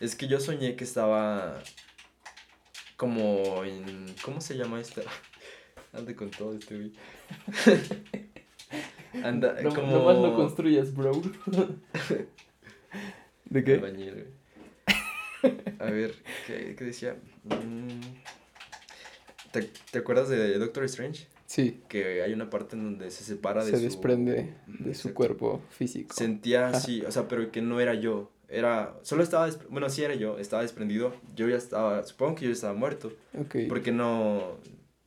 [0.00, 1.62] es que yo soñé que estaba
[2.96, 4.12] como en...
[4.24, 5.02] ¿Cómo se llama esta?
[5.92, 6.92] Ande con todo este güey.
[9.22, 9.92] Anda, no, como...
[9.92, 11.12] Nomás no construyas, bro.
[13.44, 13.76] ¿De qué?
[15.78, 16.14] A ver,
[16.46, 17.16] ¿qué, qué decía?
[17.44, 18.00] Mm,
[19.52, 21.26] ¿Te, ¿Te, acuerdas de Doctor Strange?
[21.46, 21.80] Sí.
[21.88, 23.82] Que hay una parte en donde se separa de se su...
[23.82, 26.14] Se desprende de su cuerpo físico.
[26.14, 28.30] Sentía así, o sea, pero que no era yo.
[28.48, 31.14] Era, solo estaba, bueno, sí era yo, estaba desprendido.
[31.34, 33.12] Yo ya estaba, supongo que yo estaba muerto.
[33.38, 33.56] Ok.
[33.68, 34.58] Porque no,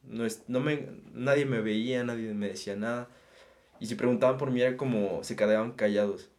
[0.03, 3.07] no, es, no me, nadie me veía, nadie me decía nada.
[3.79, 6.29] Y si preguntaban por mí era como, se quedaban callados.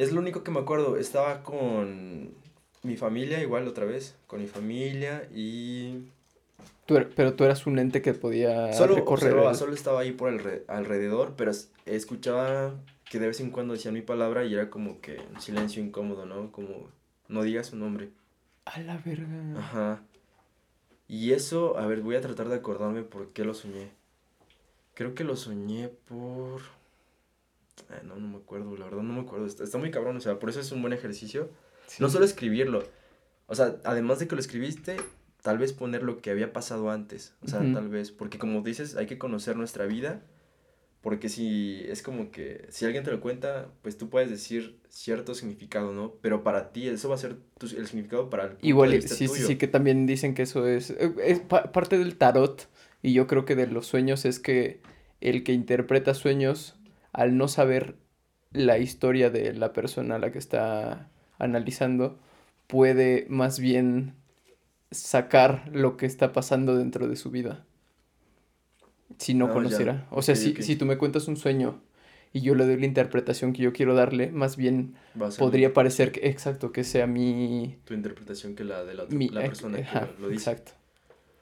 [0.00, 0.96] Es lo único que me acuerdo.
[0.96, 2.30] Estaba con
[2.82, 6.04] mi familia igual otra vez, con mi familia y
[6.88, 9.54] Er, pero tú eras un ente que podía solo recorrer.
[9.54, 11.52] Solo estaba ahí por el alrededor, pero
[11.86, 15.82] escuchaba que de vez en cuando decían mi palabra y era como que un silencio
[15.82, 16.50] incómodo, ¿no?
[16.50, 16.88] Como,
[17.28, 18.10] no digas su nombre.
[18.64, 19.58] A la verga.
[19.58, 20.02] Ajá.
[21.08, 23.90] Y eso, a ver, voy a tratar de acordarme por qué lo soñé.
[24.94, 26.62] Creo que lo soñé por...
[28.04, 29.46] no, no me acuerdo, la verdad no me acuerdo.
[29.46, 31.50] Está, muy cabrón, o sea, por eso es un buen ejercicio.
[31.98, 32.84] No solo escribirlo.
[33.46, 34.96] O sea, además de que lo escribiste,
[35.42, 38.96] tal vez poner lo que había pasado antes, o sea, tal vez, porque como dices,
[38.96, 40.22] hay que conocer nuestra vida,
[41.00, 45.34] porque si es como que, si alguien te lo cuenta, pues tú puedes decir cierto
[45.34, 46.14] significado, ¿no?
[46.20, 48.56] Pero para ti eso va a ser el significado para el...
[48.60, 52.68] Igual, sí, sí, sí, que también dicen que eso es, eh, es parte del tarot,
[53.02, 54.80] y yo creo que de los sueños es que
[55.20, 56.76] el que interpreta sueños,
[57.12, 57.96] al no saber
[58.52, 62.18] la historia de la persona a la que está analizando,
[62.66, 64.14] puede más bien
[64.90, 67.64] sacar lo que está pasando dentro de su vida.
[69.18, 70.06] Si no ah, conociera.
[70.10, 71.80] O sea, si, si tú me cuentas un sueño
[72.32, 74.94] y yo le doy la interpretación que yo quiero darle, más bien
[75.38, 77.76] podría parecer que, exacto, que sea mi...
[77.84, 80.50] Tu interpretación que la de la, la persona que lo dice.
[80.50, 80.72] Exacto.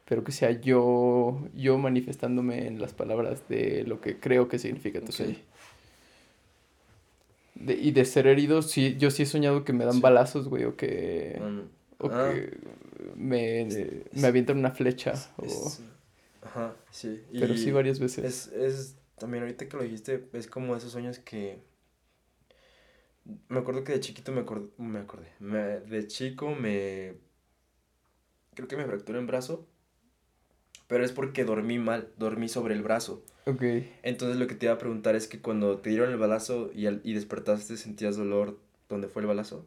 [0.07, 5.03] Pero que sea yo, yo manifestándome en las palabras de lo que creo que significa
[5.03, 5.37] tu sueño.
[7.61, 10.77] Y de ser herido, sí, yo sí he soñado que me dan balazos, güey, o
[10.77, 11.41] que...
[11.99, 12.31] O ah.
[12.33, 12.57] que
[13.17, 13.69] me,
[14.13, 15.15] me avientan una flecha.
[16.43, 17.23] ajá, sí.
[17.33, 18.25] Pero sí varias veces.
[18.25, 21.59] Es, es, también ahorita que lo dijiste, es como esos sueños que...
[23.49, 25.29] Me acuerdo que de chiquito me, acordé, me acordé.
[25.41, 27.15] de chico me...
[28.55, 29.67] Creo que me fracturé en brazo.
[30.89, 33.23] Pero es porque dormí mal, dormí sobre el brazo.
[33.47, 33.63] Ok.
[34.03, 36.87] Entonces lo que te iba a preguntar es que cuando te dieron el balazo y,
[36.87, 39.65] al, y despertaste, ¿sentías dolor donde fue el balazo?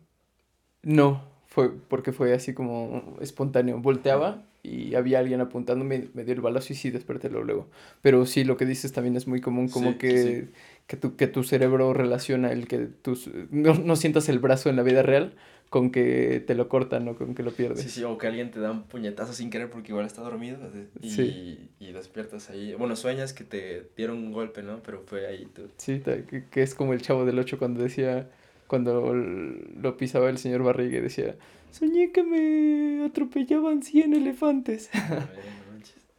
[0.84, 3.80] No, fue porque fue así como espontáneo.
[3.80, 7.68] Volteaba y había alguien apuntándome, me dio el balazo y sí desperté luego.
[8.02, 10.50] Pero sí, lo que dices también es muy común, como que,
[10.88, 13.18] Que, tu, que tu cerebro relaciona el que tú
[13.50, 15.36] no, no, sientas el brazo en la vida real
[15.72, 17.82] con que te lo cortan o con que lo pierdes.
[17.82, 20.60] Sí, sí, o que alguien te da un puñetazo sin querer porque igual está dormido
[21.02, 22.74] y, y despiertas ahí.
[22.74, 24.84] Bueno, sueñas que te dieron un golpe, ¿no?
[24.84, 25.70] Pero fue ahí tú.
[25.78, 28.30] Sí, que, que es como el chavo del 8 cuando decía
[28.68, 31.38] cuando lo pisaba el señor Barriga y decía,
[31.72, 34.90] soñé que me atropellaban 100 elefantes.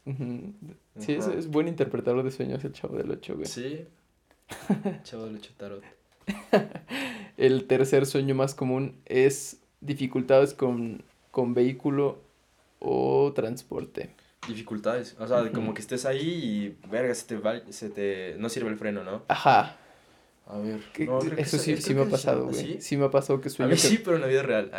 [0.98, 3.46] sí, es, es, buen interpretador de sueños el chavo del 8, güey.
[3.46, 3.86] Sí.
[5.02, 5.84] chavo del 8 tarot.
[7.42, 11.02] el tercer sueño más común es dificultades con,
[11.32, 12.22] con vehículo
[12.78, 14.10] o transporte.
[14.46, 18.48] Dificultades, o sea, como que estés ahí y verga, se te, va, se te no
[18.48, 19.24] sirve el freno, ¿no?
[19.26, 19.76] Ajá.
[20.46, 20.80] A ver.
[21.36, 22.80] eso sí, sí me ha pasado, güey.
[22.80, 22.96] ¿Sí?
[22.96, 23.70] me ha pasado que sueño.
[23.70, 24.70] A mí sí, pero en la vida real.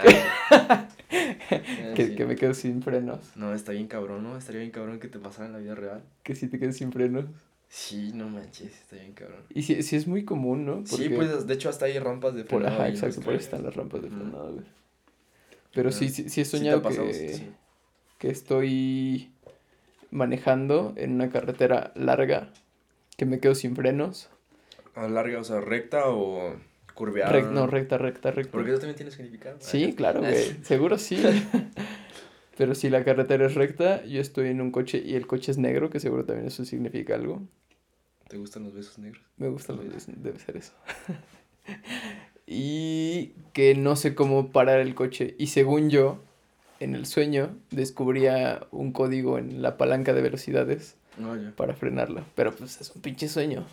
[1.96, 3.20] que, que, me quedo sin frenos.
[3.36, 4.38] No, está bien cabrón, ¿no?
[4.38, 6.02] Estaría bien cabrón que te pasara en la vida real.
[6.24, 7.26] Que sí te quedes sin frenos.
[7.76, 9.42] Sí, no manches, está bien cabrón.
[9.50, 10.86] Y sí, sí es muy común, ¿no?
[10.86, 12.76] Sí, pues de hecho hasta hay rampas de frenado.
[12.76, 14.66] Por, ajá, exacto, por ahí están las rampas de frenado, güey.
[15.74, 17.48] Pero sí, sí, sí he soñado que,
[18.20, 19.32] que estoy
[20.12, 22.54] manejando en una carretera larga,
[23.18, 24.30] que me quedo sin frenos
[24.94, 26.56] a larga, o sea, recta o
[26.94, 27.42] curveada.
[27.42, 28.52] no, recta, recta, recta.
[28.52, 29.58] Porque eso también tiene significado.
[29.62, 30.58] Sí, claro, güey.
[30.64, 31.20] Seguro sí.
[32.56, 35.58] Pero si la carretera es recta, yo estoy en un coche y el coche es
[35.58, 37.42] negro, que seguro también eso significa algo.
[38.34, 39.22] ¿Te gustan los besos negros?
[39.38, 40.74] Me gustan los besos, debe ser eso.
[42.48, 45.36] y que no sé cómo parar el coche.
[45.38, 46.18] Y según yo,
[46.80, 52.26] en el sueño, descubría un código en la palanca de velocidades ah, para frenarla.
[52.34, 53.68] Pero pues es un pinche sueño.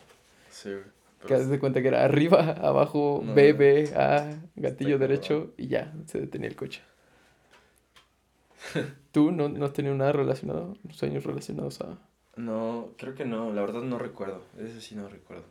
[0.51, 0.85] Sí, güey.
[1.27, 5.91] Que haces de cuenta que era arriba, abajo, B, B, A, gatillo derecho y ya,
[6.05, 6.83] se detenía el coche.
[9.11, 12.10] ¿Tú no, no has tenido nada relacionado, sueños relacionados a...?
[12.37, 15.45] No, creo que no, la verdad no recuerdo, eso sí no recuerdo.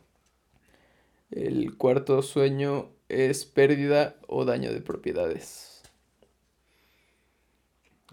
[1.32, 5.82] El cuarto sueño es pérdida o daño de propiedades.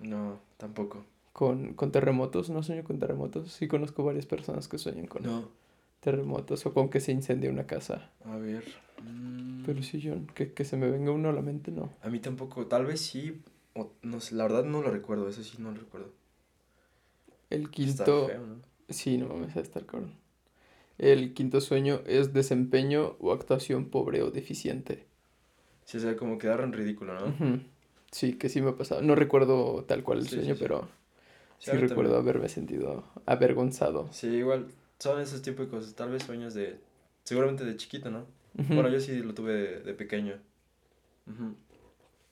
[0.01, 1.06] No, tampoco.
[1.32, 3.51] Con, con terremotos, no sueño con terremotos.
[3.53, 5.49] Sí conozco varias personas que sueñan con No.
[6.01, 8.12] terremotos o con que se incendia una casa.
[8.25, 8.63] A ver.
[9.03, 11.89] mm, Pero sí, yo, que, que se me venga uno a la mente, no.
[12.01, 12.65] A mí tampoco.
[12.67, 13.43] Tal vez sí.
[13.75, 15.30] O, no sé, la verdad no lo recuerdo.
[15.30, 16.12] Eso sí no lo recuerdo.
[17.49, 18.27] El quinto...
[18.27, 18.55] feo, ¿no?
[18.89, 20.13] Sí, no mames, a estar cabrón.
[20.97, 25.05] El quinto sueño es desempeño o actuación pobre o deficiente.
[25.86, 27.33] Sí, o sea, como quedar en ridículo, ¿no?
[28.12, 29.01] Sí, que sí me ha pasado.
[29.01, 30.62] No recuerdo tal cual el Sí, sueño, sí.
[30.62, 30.88] pero
[31.60, 32.21] sí recuerdo también.
[32.21, 34.10] haberme sentido avergonzado.
[34.12, 34.67] Sí, igual.
[34.99, 35.93] Son esos tipos de cosas.
[35.95, 36.79] Tal vez sueños de.
[37.23, 38.25] Seguramente de chiquito, ¿no?
[38.53, 40.39] Bueno, yo sí lo tuve de, de pequeño.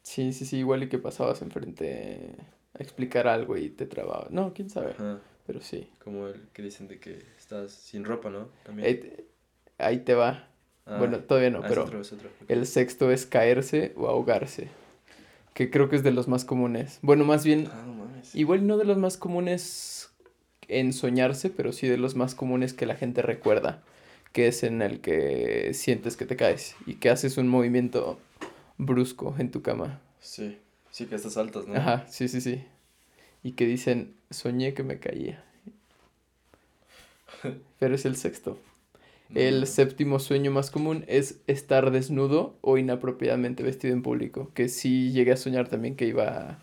[0.03, 2.35] Sí, sí, sí, igual y que pasabas enfrente
[2.79, 4.27] explicar algo y te trababa.
[4.29, 5.19] No, quién sabe, Ajá.
[5.47, 5.89] pero sí.
[6.03, 8.49] Como el que dicen de que estás sin ropa, ¿no?
[8.63, 8.87] También.
[8.87, 9.25] Ahí te,
[9.77, 10.47] ahí te va.
[10.85, 12.29] Ah, Bueno, todavía no, ah, es pero otro, es otro.
[12.41, 12.49] ok.
[12.51, 14.67] el sexto es caerse o ahogarse,
[15.53, 16.99] que creo que es de los más comunes.
[17.01, 20.09] Bueno, más bien, Ah, no igual no de los más comunes
[20.67, 23.83] en soñarse, pero sí de los más comunes que la gente recuerda,
[24.31, 28.19] que es en el que sientes que te caes y que haces un movimiento
[28.77, 30.01] brusco en tu cama.
[30.19, 30.57] Sí.
[30.95, 31.75] Sí, que estás altas, ¿no?
[31.75, 32.63] Ajá, sí, sí, sí.
[33.43, 35.43] Y que dicen, soñé que me caía.
[37.79, 38.57] Pero es el sexto.
[39.33, 44.51] El séptimo sueño más común es estar desnudo o inapropiadamente vestido en público.
[44.53, 46.59] Que sí llegué a soñar también que iba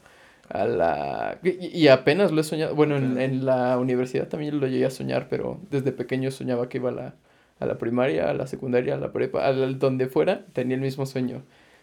[0.49, 1.39] a la...
[1.43, 2.75] Y, y apenas lo he soñado.
[2.75, 6.79] Bueno, en, en la universidad también lo llegué a soñar, pero desde pequeño soñaba que
[6.79, 7.15] iba a la,
[7.61, 11.05] a la primaria, a la secundaria, a la prepa, al donde fuera, tenía el mismo
[11.05, 11.43] sueño.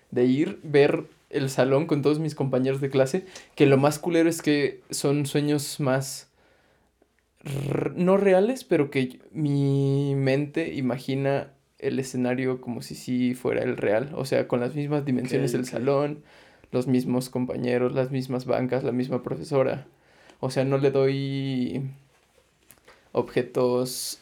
[0.09, 4.29] De ir, ver el salón con todos mis compañeros de clase, que lo más culero
[4.29, 6.29] es que son sueños más
[7.95, 14.11] no reales, pero que mi mente imagina el escenario como si sí fuera el real,
[14.15, 16.23] o sea, con las mismas dimensiones del salón,
[16.71, 19.87] los mismos compañeros, las mismas bancas, la misma profesora.
[20.41, 21.89] O sea, no le doy
[23.11, 24.19] objetos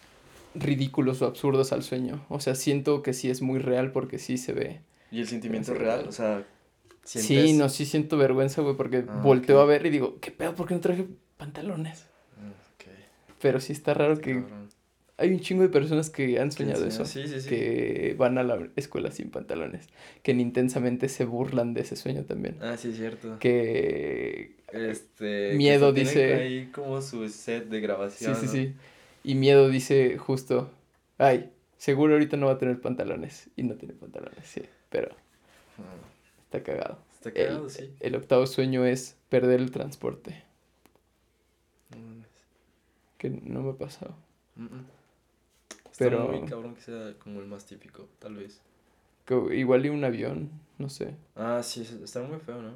[0.55, 2.25] ridículos o absurdos al sueño.
[2.29, 4.79] O sea, siento que sí es muy real porque sí se ve.
[5.11, 6.05] ¿Y el sentimiento real.
[6.07, 6.43] O sea,
[7.07, 10.55] Sí, no, sí siento vergüenza, güey, porque Ah, volteo a ver y digo, ¿qué pedo?
[10.55, 11.05] ¿Por qué no traje
[11.37, 12.05] pantalones?
[13.39, 14.67] Pero sí está raro que Cabrón.
[15.17, 17.05] hay un chingo de personas que han soñado eso.
[17.05, 17.47] Sí, sí, sí.
[17.47, 19.87] Que van a la escuela sin pantalones.
[20.23, 22.57] Que intensamente se burlan de ese sueño también.
[22.61, 23.37] Ah, sí, es cierto.
[23.39, 24.55] Que...
[24.73, 25.53] Este...
[25.55, 28.51] Miedo dice- Ahí como su set de Sí, grabación, sí, ¿no?
[28.51, 28.73] sí.
[29.23, 30.71] Y Miedo dice justo,
[31.19, 33.49] ay, seguro ahorita no va a tener pantalones.
[33.55, 34.63] Y no tiene pantalones, sí.
[34.89, 35.09] Pero
[35.77, 35.83] Ah,
[36.57, 36.97] está cagado.
[37.13, 37.93] Está El, cagado, sí.
[37.99, 40.43] el octavo sueño es perder el transporte.
[41.91, 42.27] No mames.
[43.17, 44.15] Que no me ha pasado.
[44.55, 44.65] Mm.
[45.91, 48.61] Está Pero- muy cabrón que sea como el más típico, tal vez.
[49.25, 51.15] Que igual y un avión, no sé.
[51.35, 52.73] Ah, sí, es- está muy feo, ¿no?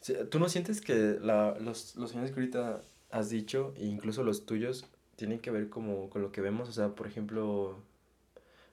[0.00, 4.22] Sí, ¿Tú no sientes que la, los, los sueños que ahorita has dicho, e incluso
[4.24, 4.84] los tuyos,
[5.16, 6.68] tienen que ver como con lo que vemos?
[6.68, 7.78] O sea, por ejemplo,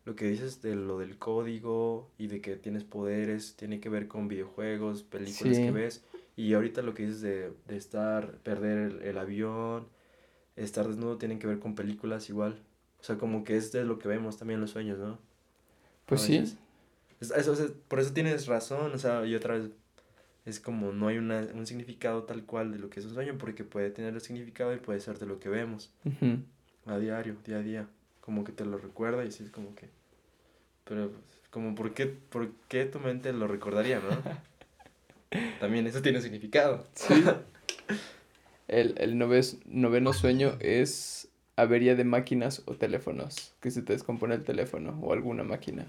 [0.05, 4.07] lo que dices de lo del código y de que tienes poderes, tiene que ver
[4.07, 5.63] con videojuegos, películas Sí.
[5.63, 6.03] que ves.
[6.35, 9.87] Y ahorita lo que dices de, de estar, perder el, el avión,
[10.55, 12.61] estar desnudo, tienen que ver con películas igual.
[13.01, 15.19] O sea, como que es de lo que vemos también los sueños, ¿no?
[16.05, 16.37] Pues sí.
[17.19, 19.69] Es- eso, sea, por eso tienes razón, o sea, y otra vez
[20.45, 23.37] es como no hay una, un significado tal cual de lo que es un sueño,
[23.37, 26.39] porque puede tener el significado y puede ser de lo que vemos Ujú.
[26.85, 27.89] a diario, día a día,
[28.29, 29.89] como que te lo recuerda y sí es como que,
[30.83, 31.11] pero
[31.49, 34.09] como por qué, por qué tu mente lo recordaría, ¿no?
[35.59, 36.85] También eso tiene significado.
[36.93, 37.23] Sí.
[38.67, 43.55] El, el noves- noveno sueño es avería de máquinas o teléfonos.
[43.61, 45.87] Que se te descompone el teléfono o alguna máquina.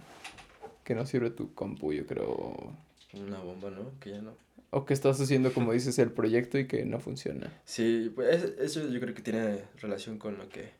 [0.82, 2.72] Que no sirve tu compu, yo creo.
[3.12, 3.90] Una bomba, ¿no?
[4.00, 4.32] Que ya no.
[4.70, 7.52] O que estás haciendo, como dices, el proyecto y que no funciona.
[7.66, 10.70] Sí, pues es- eso yo creo que tiene relación con lo que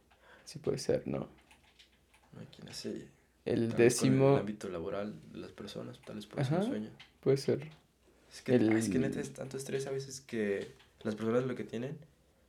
[0.46, 1.29] Sí puede ser, ¿no?
[2.35, 3.06] Máquinas, sí.
[3.44, 6.62] El También con décimo el ámbito laboral de las personas, tal vez por eso Ajá.
[6.62, 6.92] no sueñan.
[7.20, 7.68] puede ser.
[8.33, 10.72] Es que, El- es que neta es tanto estrés a veces que
[11.02, 11.96] las personas lo que tienen.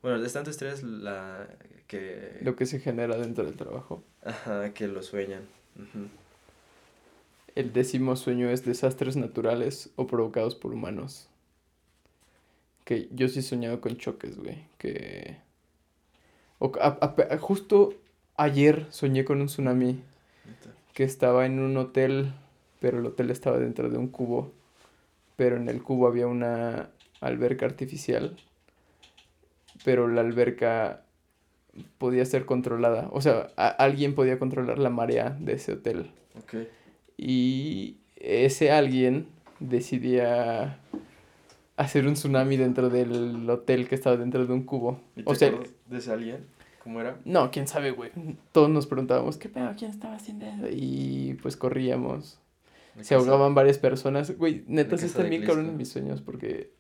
[0.02, 1.48] Bueno, es tanto estrés la
[1.88, 2.38] que.
[2.42, 4.04] Lo que se genera dentro del trabajo.
[4.24, 5.42] Ajá, que lo sueñan.
[7.56, 11.28] El décimo sueño es desastres naturales o provocados por humanos.
[12.86, 14.66] Que yo sí he soñado con choques, güey.
[14.78, 15.38] Que...
[16.60, 16.98] o- a-
[17.32, 17.94] a- justo
[18.42, 20.02] ayer soñé con un tsunami
[20.94, 22.34] que estaba en un hotel,
[22.80, 24.52] pero el hotel estaba dentro de un cubo.
[25.36, 26.90] Pero en el cubo había una
[27.22, 28.36] alberca artificial.
[29.86, 31.04] Pero la alberca
[31.98, 33.10] podía ser controlada.
[33.12, 36.12] O sea, alguien podía controlar la marea de ese hotel.
[36.38, 36.68] Ok.
[37.18, 39.28] Y ese alguien
[39.60, 40.80] decidía
[41.78, 45.00] hacer un tsunami dentro del hotel que estaba dentro de un cubo.
[45.16, 45.52] ¿Y O sea,
[45.88, 46.46] de ese alguien?
[46.84, 47.20] ¿Cómo era?
[47.26, 48.12] no, quién sabe, güey.
[48.52, 49.72] Todos nos preguntábamos, ¿qué pedo?
[49.78, 50.68] ¿Quién estaba haciendo eso?
[50.70, 52.40] Y pues corríamos.
[53.02, 54.36] Se ahogaban varias personas.
[54.38, 56.72] Güey, neta, sí están bien cabrón en mis sueños porque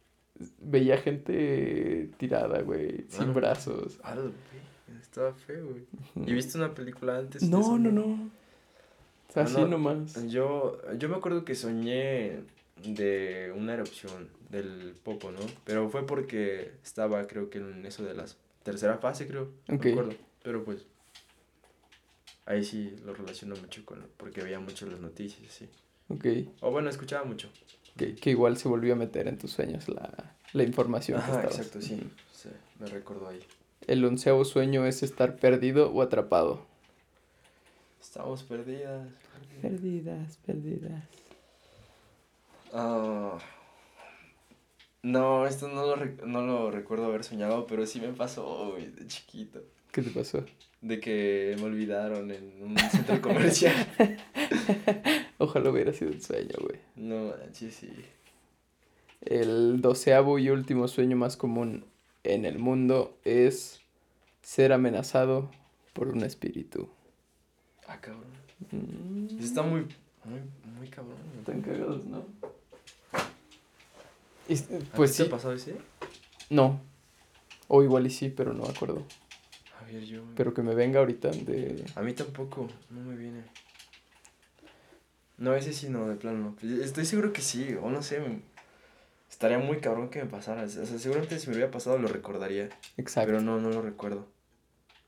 [0.59, 3.33] veía gente tirada, güey, sin Ah.
[3.33, 3.99] brazos.
[4.03, 4.15] Ah,
[5.01, 6.27] estaba feo, güey.
[6.27, 7.43] ¿Y viste una película antes?
[7.43, 8.03] No, eso, no, no.
[9.29, 9.67] O sea, Ah, así no.
[9.67, 10.27] nomás.
[10.29, 12.39] Yo, yo me acuerdo que soñé
[12.83, 15.39] de una erupción del Popo, ¿no?
[15.63, 18.25] Pero fue porque estaba, creo que en eso de la
[18.63, 19.51] tercera fase, creo.
[19.67, 19.85] No Ok.
[19.85, 20.13] me acuerdo.
[20.43, 20.85] Pero pues,
[22.45, 25.69] ahí sí lo relaciono mucho con, porque veía mucho las noticias, sí.
[26.09, 26.25] Ok.
[26.61, 27.49] O bueno, escuchaba mucho.
[27.97, 31.35] Que, que igual se volvió a meter en tus sueños la, la información que Ajá,
[31.41, 31.57] estabas.
[31.59, 32.09] exacto, sí.
[32.33, 32.49] Sí.
[32.79, 33.39] Me recordó ahí.
[33.87, 36.65] El onceavo sueño es estar perdido o atrapado.
[38.01, 39.07] Estamos perdidas.
[39.61, 41.03] Perdidas, perdidas.
[42.73, 43.37] Ah,
[45.03, 49.07] no, esto no lo, no lo recuerdo haber soñado, pero sí me pasó, güey, de
[49.07, 49.63] chiquito.
[49.91, 50.45] ¿Qué te pasó?
[50.81, 53.75] De que me olvidaron en un centro comercial.
[55.37, 56.79] Ojalá hubiera sido un sueño, güey.
[56.95, 57.91] No, sí, sí.
[59.21, 61.85] El doceavo y último sueño más común
[62.23, 63.81] en el mundo es
[64.41, 65.51] ser amenazado
[65.93, 66.89] por un espíritu.
[67.87, 68.23] Ah, cabrón.
[68.71, 69.81] Mm, Está muy,
[70.23, 70.39] muy,
[70.77, 71.17] muy cabrón.
[71.39, 72.25] Están cagados, ¿no?
[74.51, 75.75] Y, ¿A pues ti te sí, ha pasado ese?
[76.49, 76.79] no.
[77.67, 79.05] O igual y sí, pero no me acuerdo.
[79.79, 80.23] A ver, yo...
[80.35, 81.85] Pero que me venga ahorita de...
[81.95, 83.43] A mí tampoco, no me viene.
[85.37, 86.83] No, ese sí no, de plano no.
[86.83, 88.19] Estoy seguro que sí, o no sé.
[88.19, 88.41] me-
[89.29, 90.63] Estaría muy cabrón que me pasara.
[90.63, 92.69] O sea, seguramente si me hubiera pasado lo recordaría.
[92.97, 93.27] Exacto.
[93.31, 94.27] Pero no, no lo recuerdo.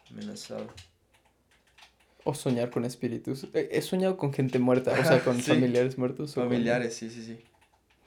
[0.09, 0.67] Amenazado.
[2.23, 3.47] O soñar con espíritus.
[3.53, 5.51] He he soñado con gente muerta, o sea, con Sí.
[5.51, 6.31] familiares muertos.
[6.31, 7.43] o con- Familiares, sí, sí, sí.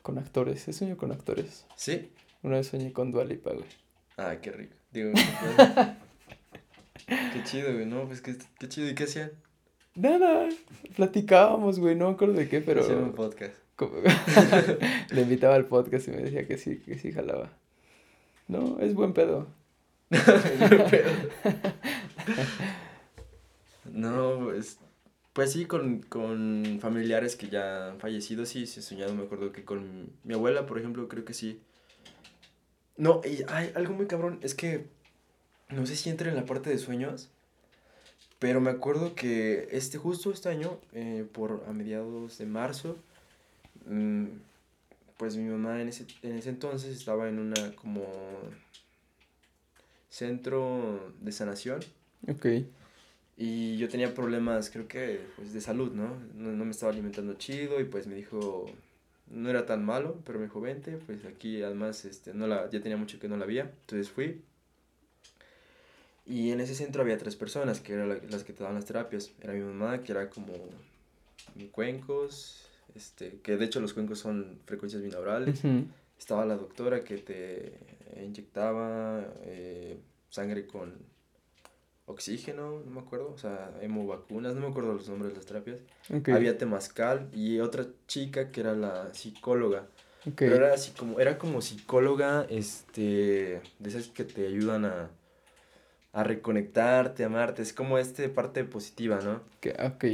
[0.07, 0.69] Con, actores.
[0.69, 1.67] He soñado con actores.
[1.75, 2.13] ¿Sí?
[2.45, 3.67] Una vez soñé con Dualipa, güey.
[4.17, 4.77] Ah, qué rico.
[4.93, 5.11] Digo,
[7.07, 7.87] qué chido, güey.
[7.87, 8.89] No, pues qué, qué chido.
[8.89, 9.33] ¿Y qué hacían?
[9.97, 10.49] Nada,
[10.95, 12.83] platicábamos, güey, no me acuerdo de qué, pero...
[12.83, 13.55] Hacían un podcast.
[15.11, 17.51] Le invitaba al podcast y me decía que sí, que sí jalaba.
[18.47, 19.49] No, es buen pedo.
[23.87, 24.79] No, pues,
[25.37, 29.15] pues sí, con, con familiares que ya han fallecido, sí, sí he soñado.
[29.15, 31.61] Me acuerdo que con mi abuela, por ejemplo, creo que sí.
[32.97, 34.87] No, y hay algo muy cabrón, es que
[35.69, 37.29] no sé si entra en la parte de sueños,
[38.39, 42.97] pero me acuerdo que este, justo este año, eh, por a mediados de marzo,
[43.85, 44.25] mm,
[45.19, 48.07] pues mi mamá en ese, en ese entonces estaba en una como
[50.09, 51.81] centro de sanación.
[52.27, 52.47] Ok,
[53.37, 56.17] Y yo tenía problemas, creo que, pues, de salud, ¿no?
[56.35, 56.53] ¿no?
[56.53, 58.65] no me estaba alimentando chido y pues me dijo,
[59.31, 62.81] no era tan malo, pero me dijo, vente, pues aquí además, este, no la, ya
[62.81, 64.41] tenía mucho que no la había, entonces fui.
[66.25, 68.85] Y en ese centro había tres personas que eran la- las que te daban las
[68.87, 69.33] terapias.
[69.41, 70.55] Era mi mamá, que era como
[71.73, 75.59] cuencos, este, que de hecho los cuencos son frecuencias binaurales.
[75.65, 75.85] Ujú,
[76.19, 77.75] Estaba la doctora que te
[78.25, 79.99] inyectaba eh,
[80.31, 80.95] sangre con
[82.07, 85.79] oxígeno, no me acuerdo, o sea, hemovacunas, no me acuerdo los nombres de las terapias.
[86.35, 89.87] Había temazcal y otra chica que era la psicóloga.
[90.37, 95.11] Pero era así como, era como psicóloga, este, de esas que te ayudan a,
[96.13, 99.41] a reconectarte, amarte, es como este parte positiva, ¿no?
[99.61, 100.05] que- ok.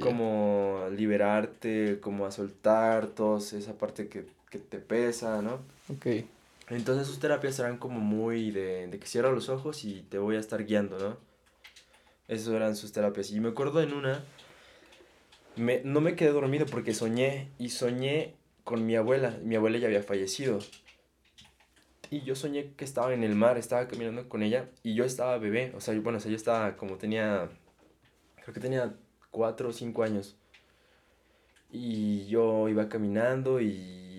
[0.00, 5.54] Como liberarte, como a soltar toda esa parte que, que te pesa, ¿no?
[5.88, 6.24] Ok,
[6.68, 10.36] Entonces sus terapias eran como muy de, de que cierra los ojos y te voy
[10.36, 11.29] a estar guiando, ¿no?
[12.30, 13.32] Esas eran sus terapias.
[13.32, 14.24] Y me acuerdo en una,
[15.56, 19.36] me, no me quedé dormido porque soñé y soñé con mi abuela.
[19.42, 20.60] Mi abuela ya había fallecido.
[22.08, 25.38] Y yo soñé que estaba en el mar, estaba caminando con ella y yo estaba
[25.38, 25.72] bebé.
[25.76, 27.48] O sea, bueno, o sea, yo estaba como tenía,
[28.42, 28.94] creo que tenía
[29.32, 30.36] cuatro o cinco años.
[31.72, 34.09] Y yo iba caminando y,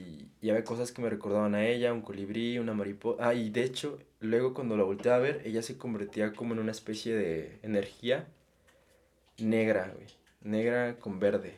[0.41, 3.29] y había cosas que me recordaban a ella, un colibrí, una mariposa.
[3.29, 6.59] Ah, y de hecho, luego cuando la volteé a ver, ella se convertía como en
[6.59, 8.27] una especie de energía
[9.37, 10.07] negra, güey.
[10.41, 11.53] Negra con verde.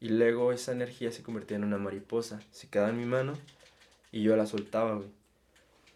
[0.00, 2.40] Y luego esa energía se convertía en una mariposa.
[2.52, 3.34] Se quedaba en mi mano
[4.12, 5.08] y yo la soltaba, güey.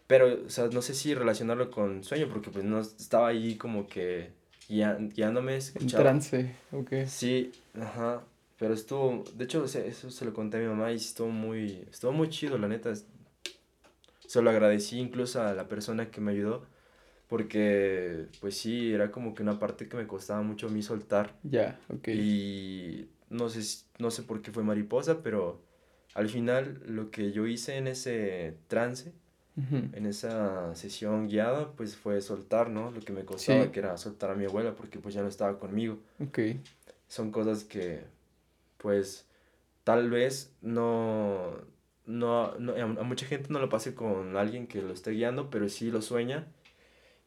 [0.07, 3.87] Pero, o sea, no sé si relacionarlo con sueño, porque pues no estaba ahí como
[3.87, 4.31] que
[4.69, 6.03] guiándome, en escuchaba.
[6.03, 7.05] trance, ok.
[7.07, 8.23] Sí, ajá.
[8.57, 12.11] Pero estuvo, de hecho, eso se lo conté a mi mamá y estuvo muy, estuvo
[12.11, 12.93] muy chido, la neta.
[14.25, 16.65] Se lo agradecí incluso a la persona que me ayudó,
[17.27, 21.35] porque, pues sí, era como que una parte que me costaba mucho a mí soltar.
[21.43, 22.07] Ya, ok.
[22.09, 25.61] Y no sé, no sé por qué fue mariposa, pero
[26.15, 29.13] al final lo que yo hice en ese trance,
[29.55, 32.91] en esa sesión guiada, pues fue soltar, ¿no?
[32.91, 35.57] Lo que me costaba, que era soltar a mi abuela, porque pues ya no estaba
[35.59, 35.99] conmigo.
[36.19, 36.39] Ok.
[37.07, 38.03] Son cosas que,
[38.77, 39.27] pues,
[39.83, 41.53] tal vez no,
[42.05, 45.69] no, no, a mucha gente no lo pase con alguien que lo esté guiando, pero
[45.69, 46.47] sí lo sueña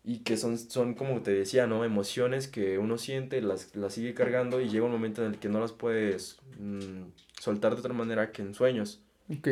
[0.03, 1.84] y que son, son como te decía, ¿no?
[1.84, 5.48] Emociones que uno siente, las, las sigue cargando y llega un momento en el que
[5.48, 9.01] no las puedes mm, soltar de otra manera que en sueños.
[9.30, 9.48] Ok.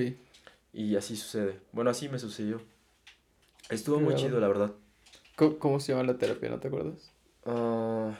[0.72, 1.60] Y así sucede.
[1.72, 2.62] Bueno, así me sucedió.
[3.68, 4.72] Estuvo muy chido, la verdad.
[5.36, 6.48] ¿Cómo, se llama la terapia?
[6.48, 7.12] ¿No te acuerdas?
[7.44, 8.12] Uh,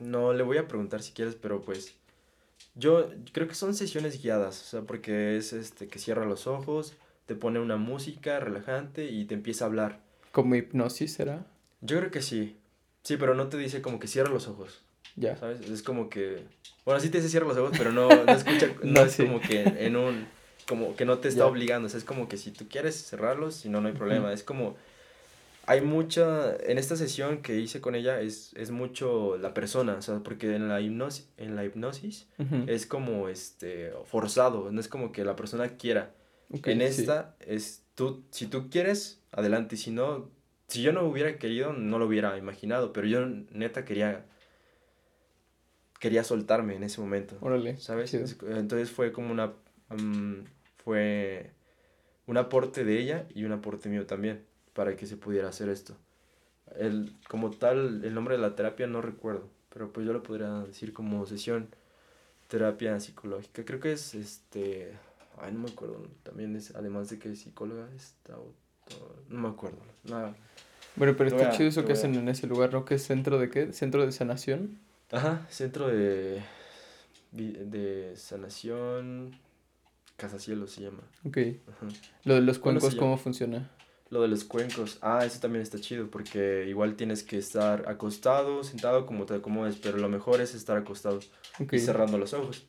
[0.00, 1.96] no, le voy a preguntar si quieres, pero pues...
[2.78, 6.94] Yo creo que son sesiones guiadas, o sea, porque es este que cierra los ojos,
[7.26, 10.00] te pone una música relajante y te empieza a hablar.
[10.30, 11.44] ¿Como hipnosis será?
[11.80, 12.56] Yo creo que sí.
[13.02, 14.82] Sí, pero no te dice como que cierra los ojos.
[15.16, 15.36] Ya.
[15.36, 15.60] ¿Sabes?
[15.68, 16.44] Es como que.
[16.84, 18.72] Bueno, sí te dice cierra los ojos, pero no, no escucha.
[18.82, 20.28] no, es como que en un.
[20.68, 21.86] Como que no te está obligando.
[21.86, 24.32] O sea, es como que si tú quieres cerrarlos, si no, no hay problema.
[24.32, 24.76] Es como.
[25.68, 26.56] Hay mucha.
[26.56, 29.96] En esta sesión que hice con ella es, es mucho la persona.
[29.96, 32.26] O sea, porque en la hipnosis, en la hipnosis
[32.66, 34.72] es como este forzado.
[34.72, 36.14] No es como que la persona quiera.
[36.50, 38.24] en esta es tú.
[38.30, 39.74] Si tú quieres, adelante.
[39.74, 40.30] Y si no.
[40.68, 42.94] Si yo no hubiera querido, no lo hubiera imaginado.
[42.94, 44.24] Pero yo neta quería
[46.00, 47.36] quería soltarme en ese momento.
[47.42, 47.76] Órale.
[47.76, 48.14] ¿Sabes?
[48.14, 49.52] Entonces fue como una...
[49.90, 50.44] Mm,
[50.82, 51.52] fue
[52.24, 54.48] un aporte de ella y un aporte mío también
[54.78, 55.96] para que se pudiera hacer esto.
[56.76, 60.60] El, como tal, el nombre de la terapia no recuerdo, pero pues yo lo podría
[60.60, 61.66] decir como sesión
[62.46, 63.64] terapia psicológica.
[63.64, 64.92] Creo que es este...
[65.36, 66.06] Ay, no me acuerdo.
[66.22, 68.34] También es, además de que es psicóloga, está...
[69.28, 69.78] No me acuerdo.
[70.04, 70.36] Nada.
[70.94, 72.84] Bueno, pero está chido eso que hacen en ese lugar, ¿no?
[72.84, 73.72] ¿Qué es centro de qué?
[73.72, 74.78] ¿Centro de sanación?
[75.10, 76.40] Ajá, centro de,
[77.32, 79.36] de sanación,
[80.16, 81.02] Casa Cielo se llama.
[81.24, 81.38] Ok.
[82.22, 83.68] Lo de los cuencos, ¿cómo funciona?
[84.10, 88.64] Lo de los cuencos, ah, eso también está chido porque igual tienes que estar acostado,
[88.64, 91.20] sentado, como te acomodes, pero lo mejor es estar acostado
[91.70, 92.66] y cerrando los ojos.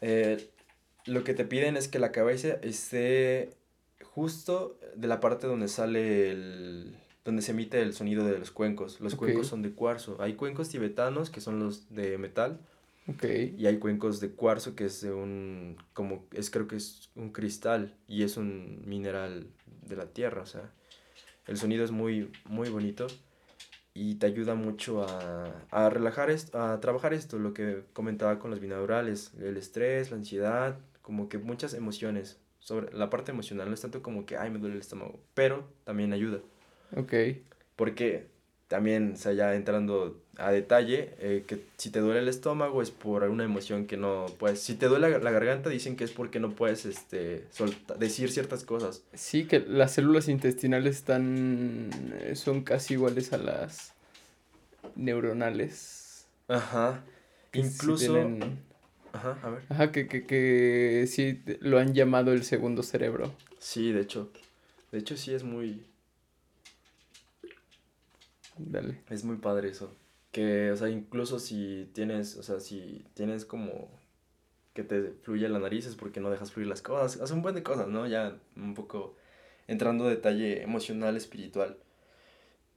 [0.00, 0.50] Eh,
[1.06, 3.50] lo que te piden es que la cabeza esté
[4.02, 9.00] justo de la parte donde sale el, donde se emite el sonido de los cuencos.
[9.00, 10.16] Los cuencos son de cuarzo.
[10.20, 12.60] Hay cuencos tibetanos que son los de metal.
[13.06, 13.56] Okay.
[13.58, 17.32] Y hay cuencos de cuarzo que es de un, como, es creo que es un
[17.32, 19.48] cristal y es un mineral
[19.82, 20.70] de la tierra, o sea,
[21.46, 23.06] el sonido es muy, muy bonito
[23.94, 28.50] y te ayuda mucho a, a relajar, esto, a trabajar esto, lo que comentaba con
[28.50, 33.74] los binaurales, el estrés, la ansiedad, como que muchas emociones, sobre la parte emocional, no
[33.74, 36.40] es tanto como que, ay, me duele el estómago, pero también ayuda.
[36.94, 37.14] Ok.
[37.74, 38.28] Porque
[38.70, 42.92] también, o sea, ya entrando a detalle, eh, que si te duele el estómago es
[42.92, 44.62] por una emoción que no puedes.
[44.62, 47.46] Si te duele la, garganta, dicen que es porque no puedes este,
[47.98, 49.02] decir ciertas cosas.
[49.12, 51.90] Sí, que las células intestinales están.
[52.34, 53.92] Son casi iguales a las
[54.94, 56.28] neuronales.
[56.46, 57.02] Ajá.
[57.52, 58.24] Incluso.
[59.12, 59.62] Ajá, a ver.
[59.68, 63.34] Ajá, que, que, que sí lo han llamado el segundo cerebro.
[63.58, 64.30] Sí, de hecho.
[64.92, 65.89] De hecho, sí es muy
[68.66, 69.02] Dale.
[69.08, 69.94] Es muy padre eso.
[70.32, 73.90] Que, o sea, incluso si tienes, o sea, si tienes como
[74.74, 77.20] que te fluye la nariz es porque no dejas fluir las cosas.
[77.20, 78.06] Hace un buen de cosas, ¿no?
[78.06, 79.16] Ya un poco
[79.66, 81.78] entrando detalle emocional, espiritual.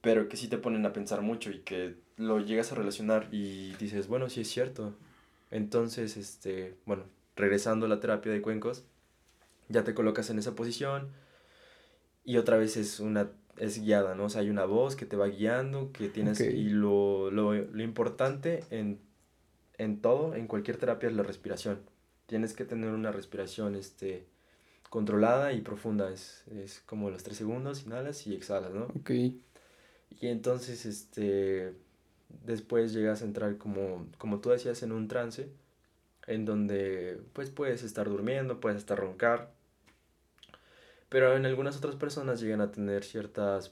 [0.00, 3.74] Pero que sí te ponen a pensar mucho y que lo llegas a relacionar y
[3.76, 4.94] dices, bueno, sí es cierto.
[5.50, 7.04] Entonces, este, bueno,
[7.36, 8.84] regresando a la terapia de cuencos,
[9.68, 11.10] ya te colocas en esa posición
[12.24, 14.24] y otra vez es una es guiada, ¿no?
[14.24, 16.40] O sea, hay una voz que te va guiando, que tienes...
[16.40, 18.98] Y lo, lo, lo importante en,
[19.78, 21.80] en, todo, en cualquier terapia, es la respiración.
[22.26, 24.26] Tienes que tener una respiración este,
[24.90, 26.10] controlada y profunda.
[26.10, 28.84] Es, es como los tres segundos, inhalas y exhalas, ¿no?
[29.00, 29.10] Ok.
[29.10, 31.74] Y entonces, este...
[32.44, 35.48] Después llegas a entrar como, como tú decías, en un trance,
[36.26, 39.53] en donde pues puedes estar durmiendo, puedes estar roncar,
[41.14, 43.70] pero en algunas otras personas llegan a tener ciertas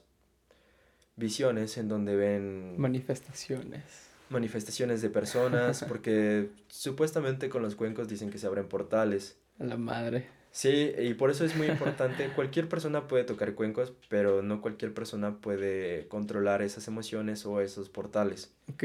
[1.17, 2.81] visiones en donde ven...
[2.81, 3.83] Manifestaciones.
[4.31, 9.39] Manifestaciones de personas, porque supuestamente con los cuencos dicen que se abren portales.
[9.59, 10.29] A la madre.
[10.53, 12.29] Sí, y por eso es muy importante.
[12.37, 17.89] cualquier persona puede tocar cuencos, pero no cualquier persona puede controlar esas emociones o esos
[17.89, 18.53] portales.
[18.73, 18.85] Ok.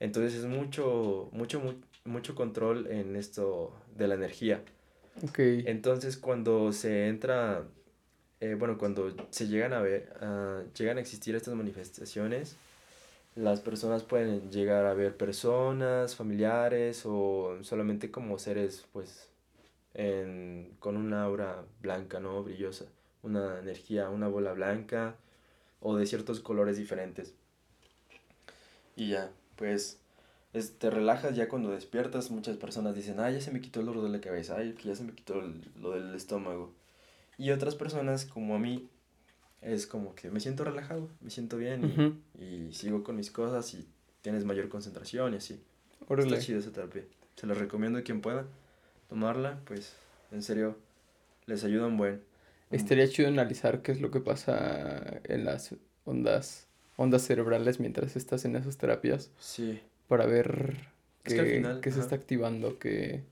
[0.00, 1.60] Entonces es mucho, mucho,
[2.06, 4.62] mucho control en esto de la energía.
[5.22, 5.40] Ok.
[5.66, 7.66] Entonces cuando se entra
[8.40, 12.56] eh, bueno, cuando se llegan a ver, uh, llegan a existir estas manifestaciones,
[13.34, 19.28] las personas pueden llegar a ver personas, familiares o solamente como seres, pues,
[20.80, 22.42] con una aura blanca, ¿no?
[22.44, 22.86] Brillosa,
[23.22, 25.16] una energía, una bola blanca
[25.80, 27.34] o de ciertos colores diferentes.
[28.96, 29.98] Y ya, pues
[30.78, 32.30] te relajas ya cuando despiertas.
[32.30, 34.94] Muchas personas dicen, ah, ya se me quitó el dolor de la cabeza, ay, ya
[34.94, 35.42] se me quitó
[35.80, 36.72] lo del estómago.
[37.38, 38.88] Y otras personas, como a mí,
[39.62, 43.88] es como que me siento relajado, me siento bien y, sigo con mis cosas y
[44.22, 45.62] tienes mayor concentración y así.
[46.08, 47.04] Está chido esa terapia.
[47.36, 48.46] Se los recomiendo a quien pueda
[49.08, 49.94] tomarla, pues
[50.32, 50.76] en serio
[51.46, 52.22] les ayuda un buen.
[52.70, 55.74] Estaría chido analizar qué es lo que pasa en las
[56.04, 56.68] ondas
[56.98, 59.30] ondas cerebrales mientras estás en esas terapias.
[59.38, 59.80] Sí.
[60.08, 60.88] Para ver
[61.22, 63.22] qué, se está activando, que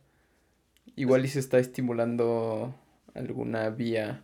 [0.95, 2.75] igual y se está estimulando
[3.17, 4.23] alguna vía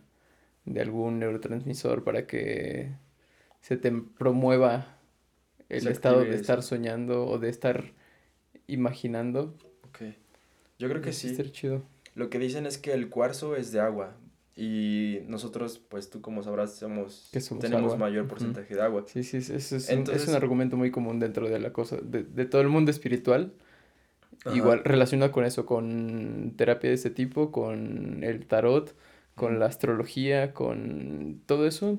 [0.65, 2.91] de algún neurotransmisor para que
[3.61, 4.97] se te promueva
[5.69, 7.93] el estado de estar soñando o de estar
[8.67, 9.55] imaginando.
[9.87, 10.13] Ok.
[10.79, 11.35] Yo creo que sí.
[11.51, 11.83] chido.
[12.15, 14.15] Lo que dicen es que el cuarzo es de agua,
[14.55, 19.03] y nosotros, pues tú como sabrás, somos, tenemos mayor porcentaje de agua.
[19.07, 22.23] Sí, sí, es, es, un, es, un, argumento muy común dentro de la cosa, de,
[22.23, 23.53] de todo el mundo espiritual.
[24.53, 28.93] Igual relacionado con eso, con terapia de ese tipo, con el tarot,
[29.35, 31.97] con la astrología, con todo eso.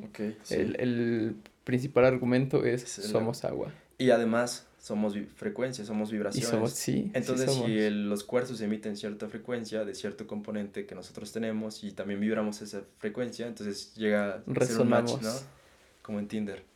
[0.50, 3.72] el, el, principal argumento es somos agua.
[3.96, 6.72] Y además, somos frecuencias, somos vibraciones.
[6.72, 11.92] sí, Entonces, si los cuarzos emiten cierta frecuencia de cierto componente que nosotros tenemos y
[11.92, 15.32] también vibramos esa frecuencia, entonces llega a ser un match, ¿no?
[16.02, 16.73] Como en Tinder.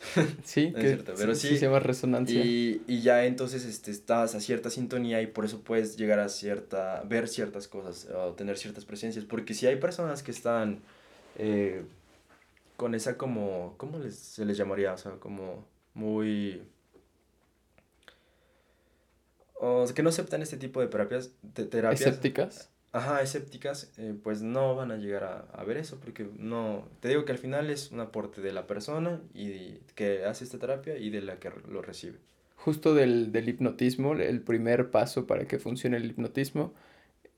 [0.44, 2.42] Sí, que, pero sí, se llama resonancia.
[2.42, 6.28] Y, y, ya entonces este, estás a cierta sintonía y por eso puedes llegar a
[6.28, 9.24] cierta, ver ciertas cosas o tener ciertas presencias.
[9.24, 10.80] Porque si hay personas que están
[11.38, 11.82] eh,
[12.76, 14.94] con esa como, ¿cómo les, se les llamaría?
[14.94, 16.62] O sea, como muy
[19.62, 22.69] o que no aceptan este tipo de terapias, de terapias escépticas.
[22.92, 27.24] Ajá, escépticas, eh, pues no van a llegar a, ver eso, porque no, te digo
[27.24, 31.10] que al final es un aporte de la persona y que hace esta terapia y
[31.10, 32.18] de la que lo recibe.
[32.56, 36.74] Justo del, del hipnotismo, el primer paso para que funcione el hipnotismo,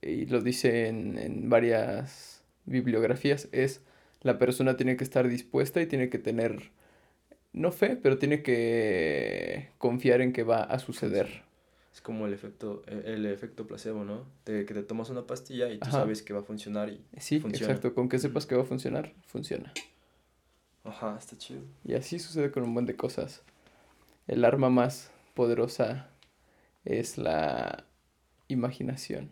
[0.00, 3.82] y lo dice en, en varias bibliografías, es
[4.22, 6.70] la persona tiene que estar dispuesta y tiene que tener,
[7.52, 11.42] no fe, pero tiene que confiar en que va a suceder.
[11.92, 14.24] Es como el efecto, e, el efecto placebo, ¿no?
[14.46, 17.36] De que te tomas una pastilla y tú sabes que va a funcionar y Sí,
[17.36, 17.94] exacto.
[17.94, 19.72] Con que sepas que va a funcionar, funciona.
[20.84, 21.60] Ajá, está chido.
[21.84, 23.42] Y así sucede con un buen de cosas.
[24.26, 26.08] El arma más poderosa
[26.84, 27.84] es la
[28.48, 29.30] imaginación.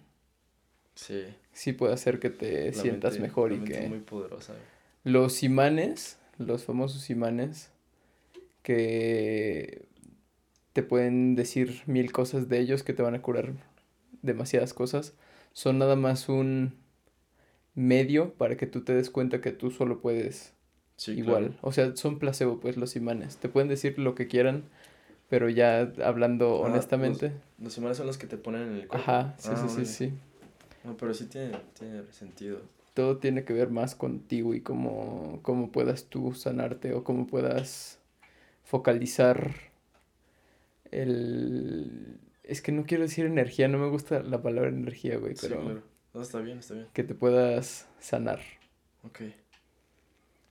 [0.94, 1.24] Sí.
[1.52, 3.88] Sí puede hacer que te sientas mejor y que...
[3.88, 4.54] muy poderosa.
[5.02, 7.70] Los imanes, los famosos imanes,
[8.62, 9.86] que
[10.72, 13.52] te pueden decir mil cosas de ellos que te van a curar
[14.22, 15.14] demasiadas cosas.
[15.52, 16.74] Son nada más un
[17.74, 20.54] medio para que tú te des cuenta que tú solo puedes
[21.08, 21.56] igual.
[21.62, 23.36] O sea, son placebo, pues, los imanes.
[23.36, 24.64] Te pueden decir lo que quieran,
[25.28, 27.32] pero ya hablando honestamente.
[27.58, 29.10] Los, imanes son los que te ponen en el cuerpo.
[29.10, 30.12] Ajá, sí, sí, ah, sí, sí.
[30.84, 32.60] No, pero sí tiene, tiene sentido.
[32.94, 37.98] Todo tiene que ver más contigo y cómo, cómo puedas tú sanarte o cómo puedas
[38.64, 39.69] focalizar
[40.90, 42.18] el...
[42.42, 45.60] Es que no quiero decir energía, no me gusta la palabra energía, güey, pero...
[45.60, 45.82] claro.
[46.12, 46.88] No, está bien, está bien.
[46.92, 48.40] Que te puedas sanar.
[49.04, 49.20] Ok.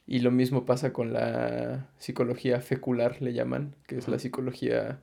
[0.07, 5.01] Y lo mismo pasa con la psicología fecular, le llaman, que es la psicología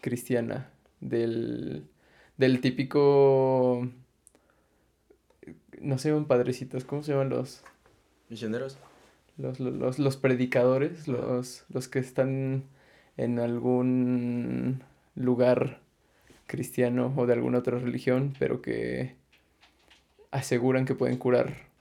[0.00, 0.70] cristiana,
[1.00, 1.86] del,
[2.36, 3.88] del típico...
[5.80, 7.62] No se llaman padrecitos, ¿cómo se llaman los?
[8.28, 8.78] Misioneros.
[9.36, 12.64] Los, los, los predicadores, los, los que están
[13.16, 14.82] en algún
[15.14, 15.80] lugar
[16.46, 19.16] cristiano o de alguna otra religión, pero que
[20.30, 21.74] aseguran que pueden curar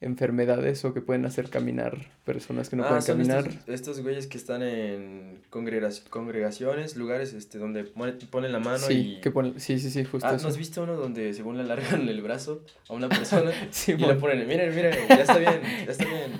[0.00, 3.50] enfermedades o que pueden hacer caminar personas que no ah, pueden caminar.
[3.66, 9.20] Estos, güeyes que están en congregaciones, lugares este donde ponen la mano sí, y...
[9.20, 12.08] Que ponen, sí, sí, sí, justo ah, ¿no has visto uno donde según le alargan
[12.08, 13.50] el brazo a una persona
[13.88, 16.32] y le ponen, miren, miren, ya está bien, ya está bien,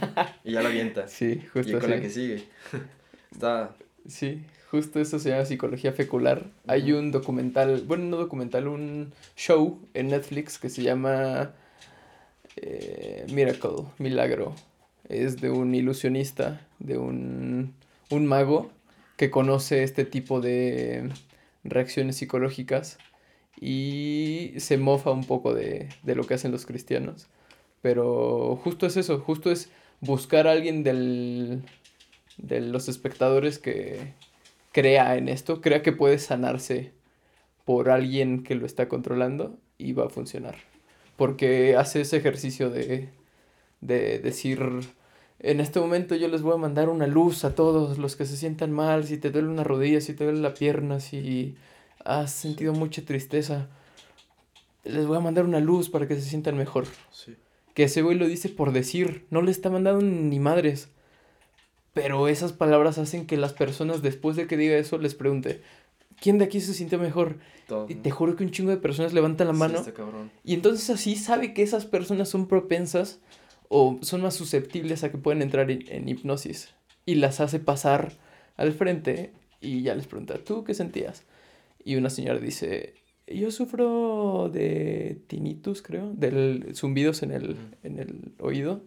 [0.44, 1.08] y ya la avienta.
[1.08, 2.44] Sí, justo Y con la que sigue.
[3.32, 3.74] está,
[4.06, 6.50] Sí, justo eso se llama psicología fecular.
[6.66, 11.52] Hay un documental, bueno, no documental, un show en Netflix que se llama
[12.56, 14.54] eh, Miracle, Milagro.
[15.08, 17.74] Es de un ilusionista, de un,
[18.10, 18.70] un mago
[19.16, 21.10] que conoce este tipo de
[21.64, 22.98] reacciones psicológicas
[23.60, 27.28] y se mofa un poco de, de lo que hacen los cristianos.
[27.82, 29.70] Pero justo es eso, justo es
[30.00, 31.62] buscar a alguien del,
[32.38, 34.14] de los espectadores que
[34.72, 36.92] crea en esto, crea que puede sanarse
[37.64, 40.56] por alguien que lo está controlando y va a funcionar.
[41.16, 43.08] porque hace ese ejercicio de,
[43.80, 44.60] de decir,
[45.40, 48.36] en este momento yo les voy a mandar una luz a todos los que se
[48.36, 51.56] sientan mal, si te duele una rodilla, si te duele la pierna, si
[52.04, 53.68] has sentido mucha tristeza,
[54.84, 56.86] les voy a mandar una luz para que se sientan mejor.
[57.10, 57.34] Sí.
[57.74, 60.88] Que ese güey lo dice por decir, no le está mandando ni madres.
[62.00, 65.62] Pero esas palabras hacen que las personas después de que diga eso les pregunte,
[66.20, 67.38] ¿quién de aquí se siente mejor?
[67.88, 69.84] Y te juro que un chingo de personas levantan la mano.
[70.44, 73.20] Y entonces así sabe que esas personas son propensas
[73.68, 76.74] o son más susceptibles a que puedan entrar en, hipnosis.
[77.04, 78.12] Y las hace pasar
[78.56, 81.24] al frente y ya les pregunta, ¿tú qué sentías?
[81.84, 82.94] Y una señora dice,
[83.26, 88.82] yo sufro de tinnitus, creo, del zumbidos en el, en el oído.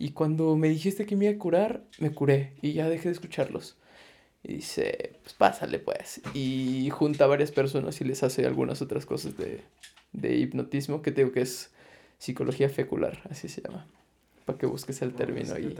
[0.00, 3.12] Y cuando me dijiste que me iba a curar, me curé y ya dejé de
[3.12, 3.76] escucharlos.
[4.42, 6.22] Y dice, pues pásale pues.
[6.32, 9.60] Y junta a varias personas y les hace algunas otras cosas de,
[10.12, 11.70] de hipnotismo que tengo que es
[12.16, 13.86] psicología fecular, así se llama.
[14.46, 15.76] Para que busques el término ahí.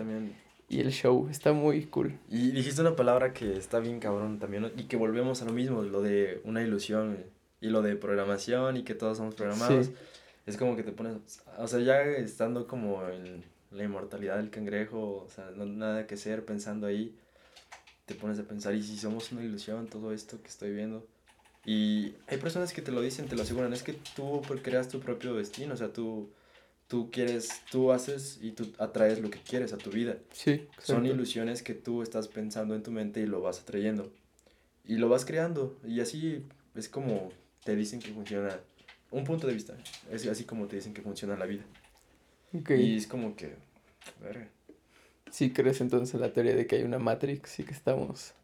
[0.69, 2.19] Y el show está muy cool.
[2.29, 5.81] Y dijiste una palabra que está bien cabrón también, y que volvemos a lo mismo,
[5.81, 7.25] lo de una ilusión,
[7.63, 9.89] y lo de programación, y que todos somos programados.
[10.45, 11.17] Es como que te pones,
[11.57, 16.17] o sea, ya estando como en la inmortalidad del cangrejo, o sea, no nada que
[16.17, 17.17] ser pensando ahí
[18.07, 21.07] te pones a pensar, ¿y si somos una ilusión todo esto que estoy viendo?
[21.65, 24.99] Y hay personas que te lo dicen, te lo aseguran, es que tú creas tu
[24.99, 26.29] propio destino, o sea, tú,
[26.89, 30.17] tú quieres, tú haces y tú atraes lo que quieres a tu vida.
[30.33, 30.67] Sí.
[30.83, 34.11] Son ilusiones que tú estás pensando en tu mente y lo vas atrayendo.
[34.85, 35.79] Y lo vas creando.
[35.87, 36.45] Y así
[36.75, 37.31] es como
[37.63, 38.59] te dicen que funciona,
[39.13, 39.77] un punto de vista,
[40.11, 41.63] es así como te dicen que funciona la vida.
[42.53, 43.55] Y es como que,
[45.31, 48.35] ¿Sí crees entonces la teoría de que hay una Matrix y que estamos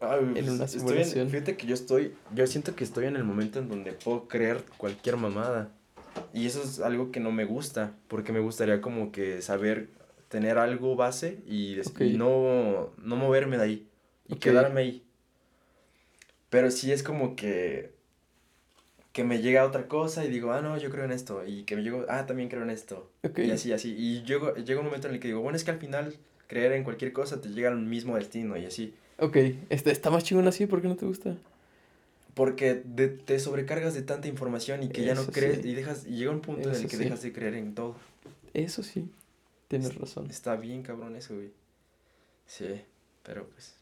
[0.00, 1.28] en pues, una simulación?
[1.28, 4.64] fíjate que yo estoy, yo siento que estoy en el momento en donde puedo creer
[4.76, 5.70] cualquier mamada.
[6.32, 9.88] Y eso es algo que no me gusta, porque me gustaría como que saber
[10.28, 11.76] tener algo base y,
[12.16, 13.88] no, no moverme de ahí
[14.28, 15.04] y quedarme ahí.
[16.48, 17.92] Pero sí es como que
[19.12, 21.44] que me llega otra cosa y digo, ah, no, yo creo en esto.
[21.46, 23.10] Y que me llego, ah, también creo en esto.
[23.36, 23.94] Y así, así.
[23.96, 26.72] Y llego, llega un momento en el que digo, bueno, es que al final creer
[26.72, 28.94] en cualquier cosa te llega al mismo destino y así.
[29.18, 29.36] Ok,
[29.68, 30.66] este, ¿está más chingón así?
[30.66, 31.36] ¿Por qué no te gusta?
[32.34, 36.30] Porque te sobrecargas de tanta información y que ya no crees y dejas y llega
[36.30, 37.96] un punto en el que dejas de creer en todo.
[38.54, 39.10] Eso sí,
[39.68, 40.30] tienes razón.
[40.30, 41.50] Está bien cabrón eso, güey.
[42.46, 42.80] Sí,
[43.22, 43.74] pero pues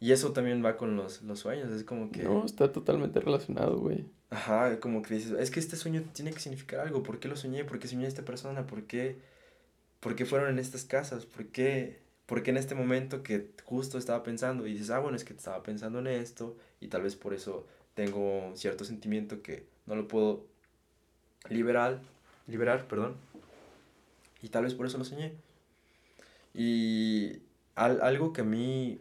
[0.00, 2.22] y eso también va con los, los sueños, es como que...
[2.22, 4.04] No, está totalmente relacionado, güey.
[4.30, 7.36] Ajá, como que dices, es que este sueño tiene que significar algo, ¿por qué lo
[7.36, 7.64] soñé?
[7.64, 8.66] ¿Por qué soñé a esta persona?
[8.66, 9.16] ¿Por qué,
[10.00, 11.26] ¿Por qué fueron en estas casas?
[11.26, 14.66] ¿Por qué, ¿Por qué en este momento que justo estaba pensando?
[14.66, 17.66] Y dices, ah, bueno, es que estaba pensando en esto y tal vez por eso
[17.94, 20.44] tengo cierto sentimiento que no lo puedo
[21.48, 22.00] liberar,
[22.46, 23.16] liberar, perdón.
[24.42, 25.32] Y tal vez por eso lo soñé.
[26.54, 27.40] Y
[27.74, 29.00] al, algo que a mí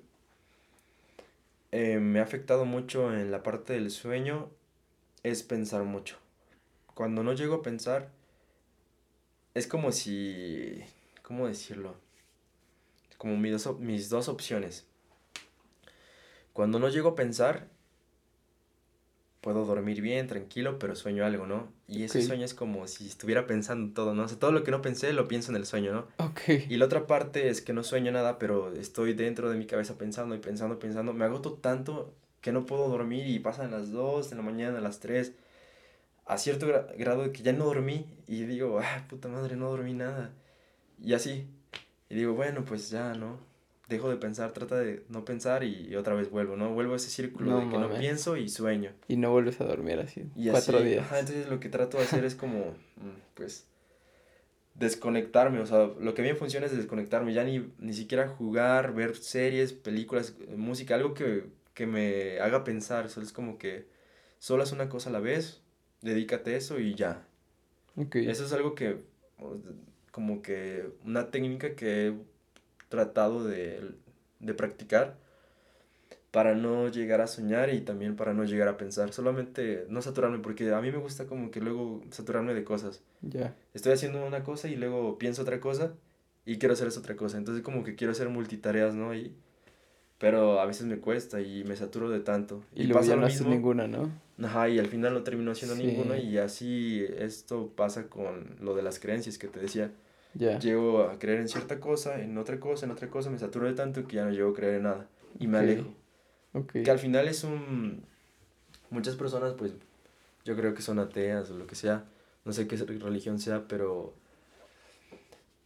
[1.72, 4.49] eh, me ha afectado mucho en la parte del sueño
[5.24, 6.18] es pensar mucho.
[6.93, 8.09] Cuando no llego a pensar,
[9.53, 10.84] es como si,
[11.24, 11.95] ¿cómo decirlo?
[13.18, 14.86] Como mis dos, mis dos opciones.
[16.53, 17.68] Cuando no llego a pensar,
[19.48, 21.70] puedo dormir bien, tranquilo, pero sueño algo, ¿no?
[21.88, 24.24] Y ese sueño es como si estuviera pensando todo, ¿no?
[24.24, 26.08] O sea, todo lo que no pensé lo pienso en el sueño, ¿no?
[26.18, 26.41] Ok.
[26.68, 29.98] Y la otra parte es que no sueño nada, pero estoy dentro de mi cabeza
[29.98, 31.14] pensando y pensando, pensando.
[31.14, 35.00] Me agoto tanto que no puedo dormir y pasan las 2 de la mañana, las
[35.00, 35.32] 3,
[36.26, 36.68] a cierto
[36.98, 40.32] grado de que ya no dormí y digo, ah, puta madre, no dormí nada.
[41.02, 41.48] Y así.
[42.10, 43.39] Y digo, bueno, pues ya, ¿no?
[43.88, 46.73] Dejo de pensar, trata de no pensar y, otra vez vuelvo, ¿no?
[46.73, 48.91] Vuelvo a ese círculo de que no pienso y sueño.
[49.07, 50.25] Y no vuelves a dormir así.
[50.35, 51.05] Y cuatro días.
[51.11, 52.59] entonces lo que trato de hacer es como,
[52.97, 53.65] mm, pues,
[54.75, 55.59] desconectarme.
[55.59, 57.33] O sea, lo que bien funciona es desconectarme.
[57.33, 63.09] Ya ni, ni siquiera jugar, ver series, películas, música, algo que, que me haga pensar.
[63.09, 63.88] Solo es como que
[64.39, 65.61] solo haz una cosa a la vez,
[66.01, 67.25] dedícate a eso y ya.
[67.95, 68.29] Okay.
[68.29, 68.97] Eso es algo que,
[70.11, 72.13] como que, una técnica que
[72.89, 73.91] tratado de,
[74.39, 75.15] de practicar
[76.31, 79.11] para no llegar a soñar y también para no llegar a pensar.
[79.13, 83.01] Solamente no saturarme, porque a mí me gusta como que luego saturarme de cosas.
[83.21, 83.55] Ya.
[83.73, 85.93] Estoy haciendo una cosa y luego pienso otra cosa
[86.45, 87.38] y quiero hacer esa otra cosa.
[87.38, 89.15] Entonces como que quiero hacer multitareas, ¿no?
[89.15, 89.33] Y,
[90.19, 92.63] pero a veces me cuesta y me saturo de tanto.
[92.75, 94.11] Y, luego ya no haces ninguna, ¿no?
[94.43, 98.83] Ajá, y al final no termino haciendo ninguna y así esto pasa con lo de
[98.83, 99.91] las creencias que te decía.
[100.38, 103.73] Llego a creer en cierta cosa, en otra cosa, en otra cosa, me saturo de
[103.73, 105.07] tanto que ya no llego a creer en nada.
[105.39, 105.93] Y me alejo.
[106.71, 108.03] Que al final es un...
[108.89, 109.73] Muchas personas, pues,
[110.45, 112.05] yo creo que son ateas o lo que sea,
[112.45, 114.13] no sé qué religión sea, pero,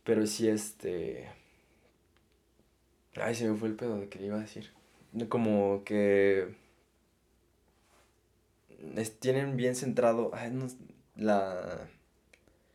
[0.03, 1.29] pero sí este,
[3.15, 4.71] ay, se me fue el pedo de que iba a decir,
[5.29, 6.55] como que
[9.19, 10.65] tienen bien centrado, ay, no,
[11.15, 11.87] la...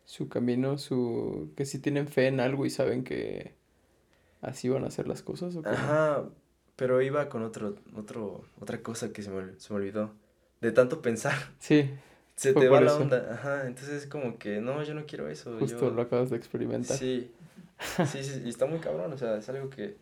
[0.07, 1.53] Su camino, su...
[1.57, 3.53] que si tienen fe en algo y saben que
[4.41, 5.55] así van a hacer las cosas.
[5.57, 6.25] ¿o Ajá,
[6.77, 10.13] pero iba con otro, otro, otra cosa que se me, se me olvidó.
[10.63, 11.37] De tanto pensar.
[11.59, 11.91] Sí.
[12.37, 13.33] Se te va la onda.
[13.33, 15.59] Ajá, entonces es como que, no, yo no quiero eso.
[15.59, 16.99] Justo lo acabas de experimentar.
[16.99, 17.33] Sí.
[18.07, 19.97] Sí, sí, y está muy cabrón, o sea, es algo que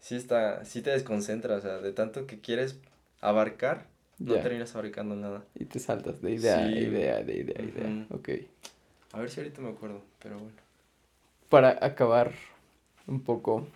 [0.00, 2.78] sí está, sí te desconcentra, o sea, de tanto que quieres
[3.20, 3.86] abarcar,
[4.18, 5.44] no terminas abarcando nada.
[5.54, 8.06] Y te saltas de idea a idea, de idea idea.
[8.10, 8.28] Ok.
[9.12, 10.56] A ver si ahorita me acuerdo, pero bueno.
[11.48, 12.32] Para acabar
[13.06, 13.66] un poco,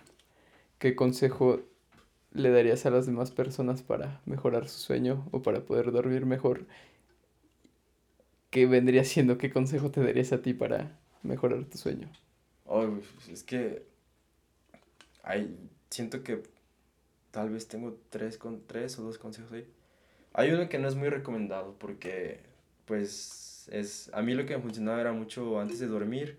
[0.79, 1.61] ¿qué consejo
[2.31, 6.65] le darías a las demás personas para mejorar su sueño o para poder dormir mejor?
[8.51, 9.37] ¿Qué vendría siendo?
[9.37, 12.09] ¿Qué consejo te darías a ti para mejorar tu sueño?
[12.65, 12.87] Oh,
[13.31, 13.83] es que
[15.23, 15.57] hay,
[15.89, 16.43] siento que
[17.31, 19.67] tal vez tengo tres, con, tres o dos consejos ahí.
[20.33, 22.41] Hay uno que no es muy recomendado porque,
[22.85, 26.37] pues, es, a mí lo que me funcionaba era mucho antes de dormir,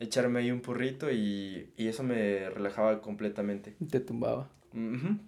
[0.00, 3.74] echarme ahí un porrito y, y eso me relajaba completamente.
[3.90, 4.50] Te tumbaba.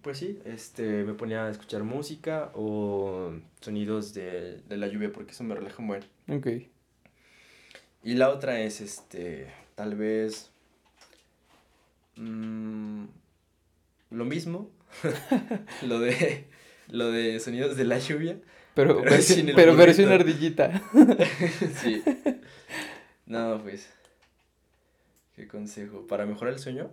[0.03, 5.32] pues sí, este, me ponía a escuchar música o sonidos de, de la lluvia porque
[5.32, 6.39] eso me relaja muy bien.
[6.39, 6.49] Ok.
[8.03, 10.51] Y la otra es, este, tal vez,
[12.16, 13.05] mmm,
[14.11, 14.70] lo mismo,
[15.82, 16.47] lo de
[16.89, 18.39] lo de sonidos de la lluvia.
[18.75, 19.22] Pero, pero,
[19.55, 20.83] pero, pero una ardillita.
[21.83, 22.03] sí.
[23.27, 23.89] No, pues.
[25.37, 26.07] ¿Qué consejo?
[26.07, 26.91] ¿Para mejorar el sueño?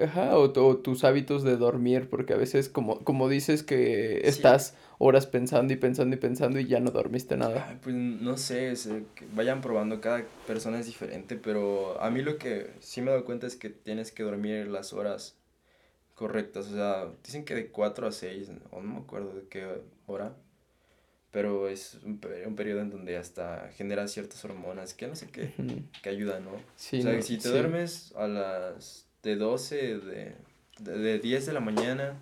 [0.00, 5.26] Ajá, o, tus hábitos de dormir, porque a veces, como, como dices, que estás horas
[5.26, 7.78] pensando y pensando y pensando y ya no dormiste nada.
[7.80, 8.74] pues no sé,
[9.14, 13.10] que vayan probando, cada persona es diferente, pero a mí lo que sí me he
[13.10, 15.36] dado cuenta es que tienes que dormir las horas
[16.16, 16.66] correctas.
[16.68, 19.68] O sea, dicen que de 4 a 6, o no me acuerdo de qué
[20.06, 20.34] hora.
[21.34, 25.52] Pero es un, un periodo en donde hasta genera ciertas hormonas que no sé qué,
[26.00, 26.52] que ayudan, ¿no?
[26.76, 30.32] Sí, o sea, si te duermes a las de 12, de,
[30.78, 32.14] de, de 10 de la mañana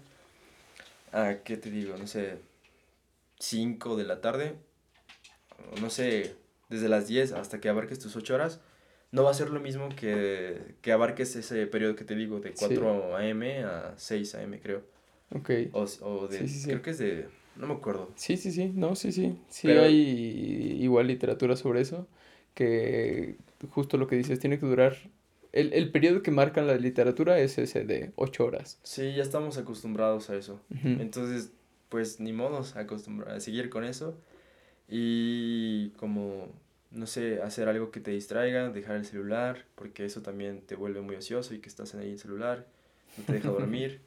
[1.13, 1.95] a, ¿qué te digo?
[1.99, 2.39] No sé,
[3.39, 4.55] 5 de la tarde,
[5.83, 6.35] no sé,
[6.71, 8.61] desde las 10 hasta que abarques tus 8 horas,
[9.11, 12.55] no va a ser lo mismo que, que abarques ese periodo que te digo, de
[12.55, 13.63] 4 a.m.
[13.65, 14.83] a 6 a.m., creo.
[15.35, 15.51] Ok.
[15.73, 18.11] O, o de, creo que es de, no me acuerdo.
[18.17, 19.39] Sí, sí, sí, no, sí, sí.
[19.49, 22.07] Sí hay igual literatura sobre eso,
[22.55, 23.37] que
[23.71, 24.97] justo lo que dices, tiene que durar,
[25.53, 28.79] el, el periodo que marca la literatura es ese de 8 horas.
[28.83, 30.61] Sí, ya estamos acostumbrados a eso.
[30.83, 31.53] Entonces,
[31.89, 34.17] pues ni modos acostumbrar a seguir con eso.
[34.89, 36.49] Y como
[36.93, 41.01] no sé, hacer algo que te distraiga, dejar el celular, porque eso también te vuelve
[41.01, 42.67] muy ocioso y que estás ahí en el celular,
[43.17, 44.01] no te deja dormir.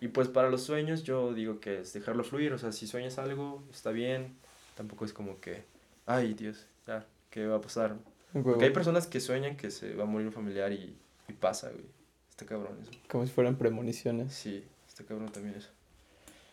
[0.00, 3.18] y pues para los sueños yo digo que es dejarlo fluir, o sea, si sueñas
[3.18, 4.36] algo, está bien,
[4.76, 5.64] tampoco es como que,
[6.06, 7.96] ay Dios, ya, ¿qué va a pasar?
[8.32, 10.96] Porque hay personas que sueñan que se va a morir un familiar y,
[11.28, 11.84] y pasa, güey.
[12.30, 12.92] Está cabrón eso.
[13.08, 14.32] Como si fueran premoniciones.
[14.32, 15.68] Sí, está cabrón también eso.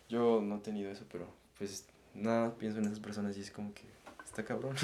[0.08, 3.72] Yo no he tenido eso, pero pues nada, pienso en esas personas y es como
[3.72, 3.82] que
[4.24, 4.74] está cabrón.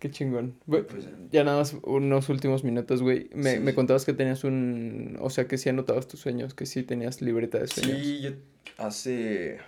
[0.00, 0.58] Qué chingón.
[0.66, 0.86] pues,
[1.30, 3.28] ya nada más unos últimos minutos, güey.
[3.34, 5.18] Me, me, contabas que tenías un...
[5.20, 7.98] O sea, que sí anotabas tus sueños, que sí tenías libreta de sueños.
[7.98, 8.30] Sí, yo
[8.78, 9.58] hace...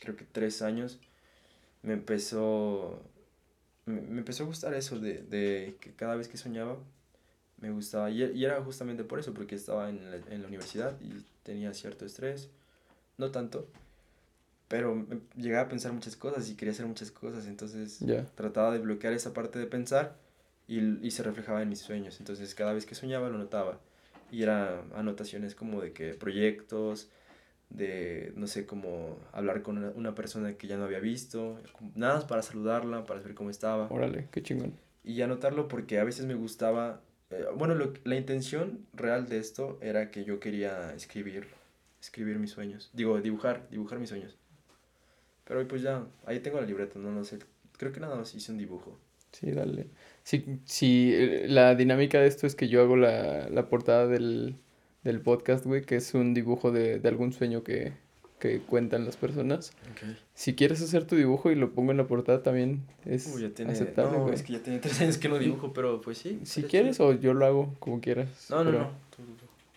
[0.00, 1.00] Creo que tres años
[1.82, 3.02] me empezó...
[3.86, 6.76] Me, empezó a gustar eso de, de, que cada vez que soñaba
[7.56, 8.10] me gustaba.
[8.10, 11.72] Y, y era justamente por eso, porque estaba en la, en la universidad y tenía
[11.72, 12.50] cierto estrés.
[13.16, 13.66] No tanto
[14.68, 15.06] pero
[15.36, 18.00] llegaba a pensar muchas cosas y quería hacer muchas cosas, entonces
[18.34, 20.16] trataba de bloquear esa parte de pensar
[20.66, 23.80] y, y, se reflejaba en mis sueños, entonces cada vez que soñaba lo notaba
[24.30, 27.10] y eran anotaciones como de que proyectos,
[27.70, 31.58] de, no sé, como hablar con una, persona que ya no había visto,
[31.94, 33.88] nada más para saludarla, para saber cómo estaba.
[33.90, 34.74] Órale, qué chingón.
[35.04, 37.00] Y anotarlo porque a veces me gustaba,
[37.30, 41.46] eh, bueno, lo, la intención real de esto era que yo quería escribir,
[42.00, 44.36] escribir mis sueños, digo, dibujar, dibujar mis sueños.
[45.48, 47.38] Pero pues ya, ahí tengo la libreta, no lo sé.
[47.78, 48.98] Creo que nada más hice un dibujo.
[49.32, 49.86] Sí, dale.
[50.22, 54.56] Sí, sí, eh, la dinámica de esto es que yo hago la, la portada del,
[55.04, 57.94] del podcast, güey, que es un dibujo de, de algún sueño que,
[58.38, 59.72] que cuentan las personas.
[59.92, 60.18] Okay.
[60.34, 63.50] Si quieres hacer tu dibujo y lo pongo en la portada también es Uy, ya
[63.50, 66.40] tiene, aceptable, no, es que ya tiene tres años que no dibujo, pero pues sí.
[66.44, 68.28] Si quieres o yo lo hago como quieras.
[68.50, 68.90] No, no, no.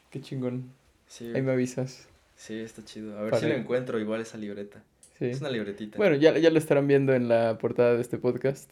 [0.10, 0.72] Qué chingón.
[1.08, 1.32] Sí.
[1.34, 2.08] Ahí me avisas.
[2.36, 3.18] Sí, está chido.
[3.18, 4.84] A ver si lo encuentro igual esa libreta.
[5.22, 5.28] Sí.
[5.28, 5.98] Es una libretita.
[6.00, 8.72] Bueno, ya, ya lo estarán viendo en la portada de este podcast.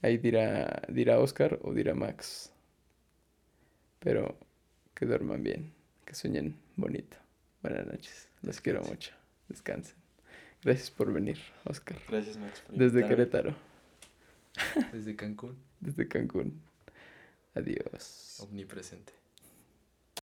[0.00, 2.50] Ahí dirá, dirá Oscar o dirá Max.
[3.98, 4.38] Pero
[4.94, 5.74] que duerman bien,
[6.06, 7.18] que sueñen bonito.
[7.62, 8.30] Buenas noches.
[8.40, 9.12] Los quiero mucho.
[9.48, 9.96] Descansen.
[10.62, 11.36] Gracias por venir,
[11.66, 11.98] Oscar.
[12.08, 12.60] Gracias, Max.
[12.62, 13.06] por Desde.
[13.06, 13.54] Querétaro,
[14.90, 15.58] Desde Cancún.
[15.80, 16.62] desde Cancún.
[17.54, 18.38] Adiós.
[18.40, 19.12] Omnipresente.